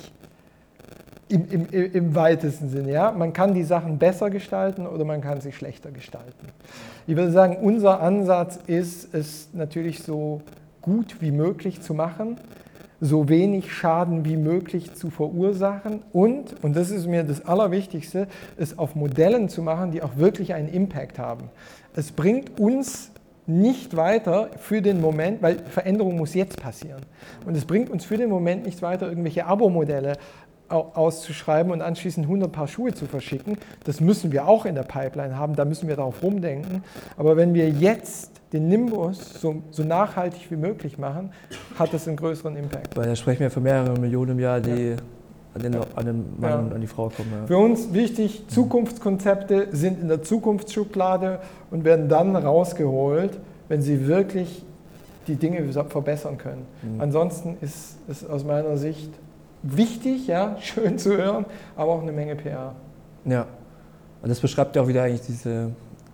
Im, 1.28 1.44
im, 1.50 1.92
im, 1.92 2.14
weitesten 2.14 2.68
Sinne. 2.68 2.92
Ja? 2.92 3.10
Man 3.10 3.32
kann 3.32 3.52
die 3.52 3.64
Sachen 3.64 3.98
besser 3.98 4.30
gestalten 4.30 4.86
oder 4.86 5.04
man 5.04 5.20
kann 5.20 5.40
sie 5.40 5.50
schlechter 5.50 5.90
gestalten. 5.90 6.46
Ich 7.08 7.16
würde 7.16 7.32
sagen, 7.32 7.56
unser 7.60 8.00
Ansatz 8.00 8.60
ist 8.68 9.12
es 9.12 9.48
natürlich 9.52 10.04
so 10.04 10.40
gut 10.82 11.16
wie 11.20 11.32
möglich 11.32 11.82
zu 11.82 11.94
machen, 11.94 12.36
so 13.00 13.28
wenig 13.28 13.72
Schaden 13.72 14.24
wie 14.24 14.36
möglich 14.36 14.94
zu 14.94 15.10
verursachen 15.10 16.00
und, 16.12 16.62
und 16.62 16.76
das 16.76 16.90
ist 16.90 17.06
mir 17.06 17.24
das 17.24 17.44
Allerwichtigste, 17.44 18.28
es 18.56 18.78
auf 18.78 18.94
Modellen 18.94 19.48
zu 19.48 19.62
machen, 19.62 19.90
die 19.90 20.02
auch 20.02 20.16
wirklich 20.16 20.54
einen 20.54 20.68
Impact 20.68 21.18
haben. 21.18 21.50
Es 21.94 22.12
bringt 22.12 22.58
uns 22.58 23.10
nicht 23.46 23.96
weiter 23.96 24.50
für 24.58 24.82
den 24.82 25.00
Moment, 25.00 25.40
weil 25.40 25.58
Veränderung 25.58 26.16
muss 26.16 26.34
jetzt 26.34 26.60
passieren. 26.60 27.02
Und 27.44 27.56
es 27.56 27.64
bringt 27.64 27.90
uns 27.90 28.04
für 28.04 28.16
den 28.16 28.28
Moment 28.28 28.66
nicht 28.66 28.82
weiter, 28.82 29.08
irgendwelche 29.08 29.46
Abo-Modelle 29.46 30.14
auszuschreiben 30.68 31.72
und 31.72 31.82
anschließend 31.82 32.26
100 32.26 32.50
Paar 32.50 32.68
Schuhe 32.68 32.92
zu 32.94 33.06
verschicken. 33.06 33.58
Das 33.84 34.00
müssen 34.00 34.32
wir 34.32 34.48
auch 34.48 34.64
in 34.66 34.74
der 34.74 34.82
Pipeline 34.82 35.36
haben, 35.38 35.54
da 35.54 35.64
müssen 35.64 35.88
wir 35.88 35.96
darauf 35.96 36.22
rumdenken. 36.22 36.82
Aber 37.16 37.36
wenn 37.36 37.54
wir 37.54 37.68
jetzt 37.68 38.32
den 38.52 38.68
Nimbus 38.68 39.40
so, 39.40 39.62
so 39.70 39.82
nachhaltig 39.82 40.50
wie 40.50 40.56
möglich 40.56 40.98
machen, 40.98 41.30
hat 41.78 41.92
das 41.92 42.06
einen 42.06 42.16
größeren 42.16 42.56
Impact. 42.56 42.96
Weil 42.96 43.06
da 43.06 43.16
sprechen 43.16 43.40
wir 43.40 43.50
von 43.50 43.62
mehreren 43.62 44.00
Millionen 44.00 44.32
im 44.32 44.40
Jahr, 44.40 44.60
die 44.60 44.90
ja. 44.90 44.96
an 45.54 45.62
den, 45.62 45.74
an 45.74 46.06
den 46.06 46.40
Mann 46.40 46.50
Ja. 46.50 46.58
und 46.58 46.72
an 46.74 46.80
die 46.80 46.86
Frau 46.86 47.08
kommen. 47.08 47.30
Ja. 47.32 47.46
Für 47.46 47.58
uns 47.58 47.92
wichtig, 47.92 48.44
Zukunftskonzepte 48.48 49.68
sind 49.72 50.00
in 50.00 50.08
der 50.08 50.22
Zukunftsschublade 50.22 51.40
und 51.70 51.84
werden 51.84 52.08
dann 52.08 52.34
rausgeholt, 52.36 53.38
wenn 53.68 53.82
sie 53.82 54.06
wirklich 54.06 54.64
die 55.26 55.36
Dinge 55.36 55.64
verbessern 55.88 56.38
können. 56.38 56.66
Mhm. 56.82 57.00
Ansonsten 57.00 57.56
ist 57.60 57.96
es 58.08 58.24
aus 58.28 58.44
meiner 58.44 58.76
Sicht 58.76 59.10
wichtig, 59.66 60.26
ja, 60.26 60.56
schön 60.60 60.98
zu 60.98 61.16
hören, 61.16 61.46
aber 61.76 61.92
auch 61.92 62.02
eine 62.02 62.12
Menge 62.12 62.36
PR. 62.36 62.74
Ja. 63.24 63.46
Und 64.22 64.28
das 64.28 64.40
beschreibt 64.40 64.76
ja 64.76 64.82
auch 64.82 64.88
wieder 64.88 65.02
eigentlich 65.02 65.26
diese 65.26 65.70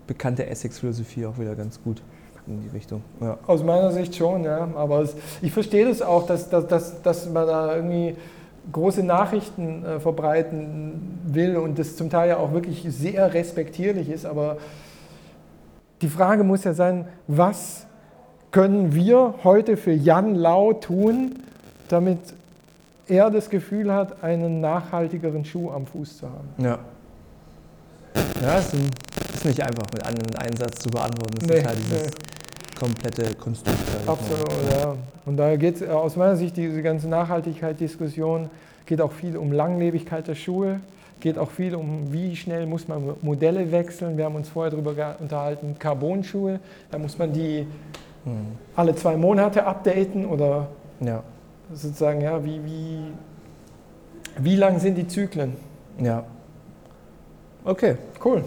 bekannte 0.07 0.47
Essex-Philosophie 0.47 1.27
auch 1.27 1.39
wieder 1.39 1.55
ganz 1.55 1.83
gut 1.83 2.03
in 2.47 2.61
die 2.61 2.69
Richtung. 2.69 3.03
Ja. 3.21 3.39
Aus 3.47 3.63
meiner 3.63 3.93
Sicht 3.93 4.17
schon, 4.17 4.45
ja. 4.45 4.69
Aber 4.75 5.01
es, 5.01 5.15
ich 5.41 5.53
verstehe 5.53 5.87
das 5.87 6.03
auch, 6.03 6.27
dass, 6.27 6.49
dass, 6.51 6.67
dass, 6.67 7.03
dass 7.03 7.29
man 7.29 7.47
da 7.47 7.77
irgendwie 7.77 8.17
große 8.71 9.03
Nachrichten 9.03 9.85
äh, 9.85 10.01
verbreiten 10.01 11.21
will 11.25 11.57
und 11.57 11.79
das 11.79 11.97
zum 11.97 12.11
Teil 12.11 12.31
ja 12.31 12.37
auch 12.37 12.53
wirklich 12.53 12.85
sehr 12.89 13.33
respektierlich 13.35 14.09
ist. 14.09 14.27
Aber 14.27 14.59
die 16.01 16.09
Frage 16.09 16.45
muss 16.45 16.65
ja 16.65 16.75
sein, 16.75 17.07
was 17.27 17.87
können 18.51 18.95
wir 18.95 19.35
heute 19.45 19.77
für 19.77 19.93
Jan 19.93 20.35
Lau 20.35 20.75
tun, 20.75 21.37
damit 21.89 22.19
er 23.13 23.31
das 23.31 23.51
Gefühl 23.51 23.93
hat, 23.93 24.23
einen 24.25 24.61
nachhaltigeren 24.61 25.45
Schuh 25.45 25.71
am 25.71 25.87
Fuß 25.87 26.19
zu 26.19 26.27
haben? 26.27 26.49
Ja. 26.59 26.79
Ja, 28.43 28.59
ist, 28.59 28.75
ein, 28.75 28.91
ist 29.35 29.45
nicht 29.45 29.61
einfach 29.63 29.85
mit 29.93 30.05
einem 30.05 30.19
Einsatz 30.39 30.81
zu 30.81 30.89
beantworten. 30.91 31.35
Das 31.41 31.49
Nee, 31.49 31.59
ist 31.59 31.67
halt 31.67 31.79
dieses 31.79 32.11
komplette 32.79 33.35
Konstrukt. 33.37 33.79
Absolut, 34.07 34.49
ja. 34.73 34.95
Und 35.25 35.37
da 35.37 35.55
geht 35.57 35.81
es 35.81 35.89
aus 35.89 36.17
meiner 36.17 36.37
Sicht, 36.37 36.57
diese 36.57 36.83
ganze 36.83 37.09
Nachhaltigkeit-Diskussion, 37.09 38.51
geht 38.87 39.01
auch 39.01 39.13
viel 39.13 39.37
um 39.37 39.53
Langlebigkeit 39.53 40.27
der 40.27 40.35
Schuhe, 40.35 40.81
geht 41.21 41.39
auch 41.39 41.51
viel 41.51 41.75
um, 41.77 42.13
wie 42.13 42.35
schnell 42.35 42.67
muss 42.67 42.89
man 42.89 43.15
Modelle 43.23 43.71
wechseln. 43.71 44.17
Wir 44.17 44.25
haben 44.25 44.35
uns 44.35 44.49
vorher 44.49 44.71
darüber 44.73 45.15
unterhalten, 45.21 45.77
Carbon-Schuhe, 45.79 46.59
da 46.91 46.99
muss 46.99 47.19
man 47.19 47.33
die 47.33 47.67
Hm. 48.25 48.33
alle 48.77 48.95
zwei 48.95 49.17
Monate 49.17 49.65
updaten 49.67 50.27
oder 50.27 50.69
Ja. 51.01 51.23
Sozusagen, 51.75 52.21
ja, 52.21 52.45
wie, 52.45 52.65
wie, 52.65 52.99
wie 54.39 54.57
lang 54.57 54.79
sind 54.79 54.95
die 54.97 55.07
Zyklen? 55.07 55.57
Ja. 56.01 56.25
Okay, 57.65 57.97
Cool, 58.25 58.45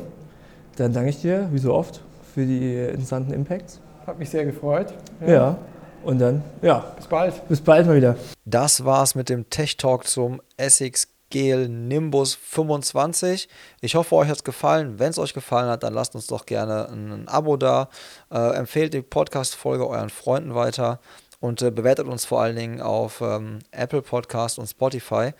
dann 0.77 0.93
danke 0.93 1.09
ich 1.09 1.21
dir, 1.21 1.47
wie 1.51 1.57
so 1.57 1.73
oft, 1.73 2.01
für 2.33 2.45
die 2.45 2.75
interessanten 2.75 3.33
Impacts. 3.33 3.79
hat 4.07 4.19
mich 4.19 4.29
sehr 4.29 4.45
gefreut. 4.45 4.93
Ja. 5.25 5.57
Und 6.03 6.19
dann, 6.19 6.43
ja, 6.61 6.79
Bis 6.97 7.07
bald. 7.07 7.47
bis 7.47 7.61
bald 7.61 7.87
mal 7.87 7.95
wieder. 7.95 8.15
Das 8.45 8.85
war's 8.85 9.15
mit 9.15 9.27
dem 9.29 9.49
Tech 9.49 9.77
Talk 9.77 10.05
zum 10.05 10.39
Essex 10.57 11.07
Gel 11.31 11.67
Nimbus 11.67 12.35
25. 12.35 13.49
Ich 13.81 13.95
hoffe, 13.95 14.15
euch 14.15 14.29
hat 14.29 14.37
es 14.37 14.43
gefallen. 14.43 14.99
Wenn 14.99 15.09
es 15.09 15.17
euch 15.17 15.33
gefallen 15.33 15.67
hat, 15.67 15.81
dann 15.81 15.93
lasst 15.93 16.13
uns 16.13 16.27
doch 16.27 16.45
gerne 16.45 16.87
ein 16.89 17.27
Abo 17.27 17.57
da. 17.57 17.89
Äh, 18.31 18.55
empfehlt 18.55 18.93
die 18.93 19.01
Podcast-Folge 19.01 19.87
euren 19.89 20.11
Freunden 20.11 20.53
weiter 20.53 20.99
und 21.45 21.61
äh, 21.61 21.69
bewertet 21.69 22.07
uns 22.07 22.25
vor 22.25 22.41
allen 22.41 22.55
Dingen 22.55 22.81
auf 22.81 23.21
ähm, 23.21 23.59
Apple 23.69 24.01
Podcast 24.01 24.57
und 24.57 24.65
Spotify. 24.65 25.31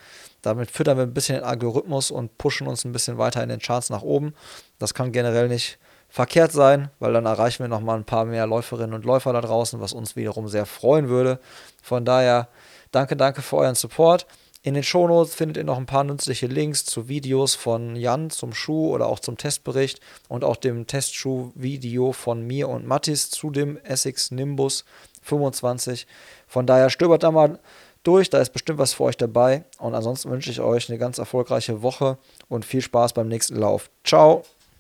Damit 0.44 0.70
füttern 0.70 0.98
wir 0.98 1.04
ein 1.04 1.16
bisschen 1.16 1.36
den 1.36 1.44
Algorithmus 1.44 2.12
und 2.12 2.38
pushen 2.38 2.68
uns 2.68 2.86
ein 2.86 2.92
bisschen 2.92 3.18
weiter 3.18 3.42
in 3.42 3.50
den 3.50 3.60
Charts 3.60 3.90
nach 3.90 4.04
oben. 4.04 4.36
Das 4.78 4.94
kann 4.94 5.12
generell 5.12 5.48
nicht 5.48 5.80
verkehrt 6.08 6.52
sein, 6.52 6.92
weil 7.00 7.12
dann 7.12 7.26
erreichen 7.26 7.64
wir 7.64 7.70
nochmal 7.70 7.98
ein 7.98 8.06
paar 8.06 8.26
mehr 8.26 8.46
Läuferinnen 8.46 8.94
und 8.94 9.04
Läufer 9.04 9.34
da 9.34 9.42
draußen, 9.42 9.82
was 9.82 9.94
uns 9.94 10.16
wiederum 10.16 10.48
sehr 10.48 10.68
freuen 10.68 11.10
würde. 11.10 11.40
Von 11.82 12.06
daher 12.06 12.50
danke, 12.92 13.16
danke 13.16 13.42
für 13.42 13.58
euren 13.58 13.76
Support. 13.76 14.28
In 14.62 14.76
den 14.76 14.84
Shownotes 14.84 15.34
findet 15.34 15.58
ihr 15.58 15.64
noch 15.64 15.78
ein 15.78 15.88
paar 15.88 16.04
nützliche 16.04 16.48
Links 16.48 16.86
zu 16.86 17.08
Videos 17.08 17.56
von 17.56 17.96
Jan 17.96 18.30
zum 18.30 18.54
Schuh 18.54 18.94
oder 18.94 19.08
auch 19.08 19.20
zum 19.20 19.38
Testbericht 19.38 20.00
und 20.28 20.44
auch 20.44 20.56
dem 20.56 20.86
Testschuh-Video 20.86 22.12
von 22.14 22.46
mir 22.46 22.70
und 22.70 22.86
Mattis 22.86 23.32
zu 23.32 23.50
dem 23.50 23.78
Essex 23.78 24.30
Nimbus 24.30 24.86
25. 25.26 26.08
Von 26.48 26.66
daher 26.66 26.90
stöbert 26.90 27.24
da 27.24 27.32
mal 27.32 27.60
durch, 28.04 28.30
da 28.30 28.40
ist 28.40 28.54
bestimmt 28.54 28.80
was 28.80 28.94
für 28.94 29.04
euch 29.04 29.18
dabei. 29.18 29.64
Und 29.80 29.96
ansonsten 29.96 30.30
wünsche 30.30 30.52
ich 30.52 30.62
euch 30.62 30.90
eine 30.90 30.98
ganz 30.98 31.18
erfolgreiche 31.18 31.82
Woche 31.82 32.18
und 32.48 32.66
viel 32.66 32.82
Spaß 32.82 33.14
beim 33.14 33.28
nächsten 33.28 33.56
Lauf. 33.56 33.90
Ciao! 34.04 34.44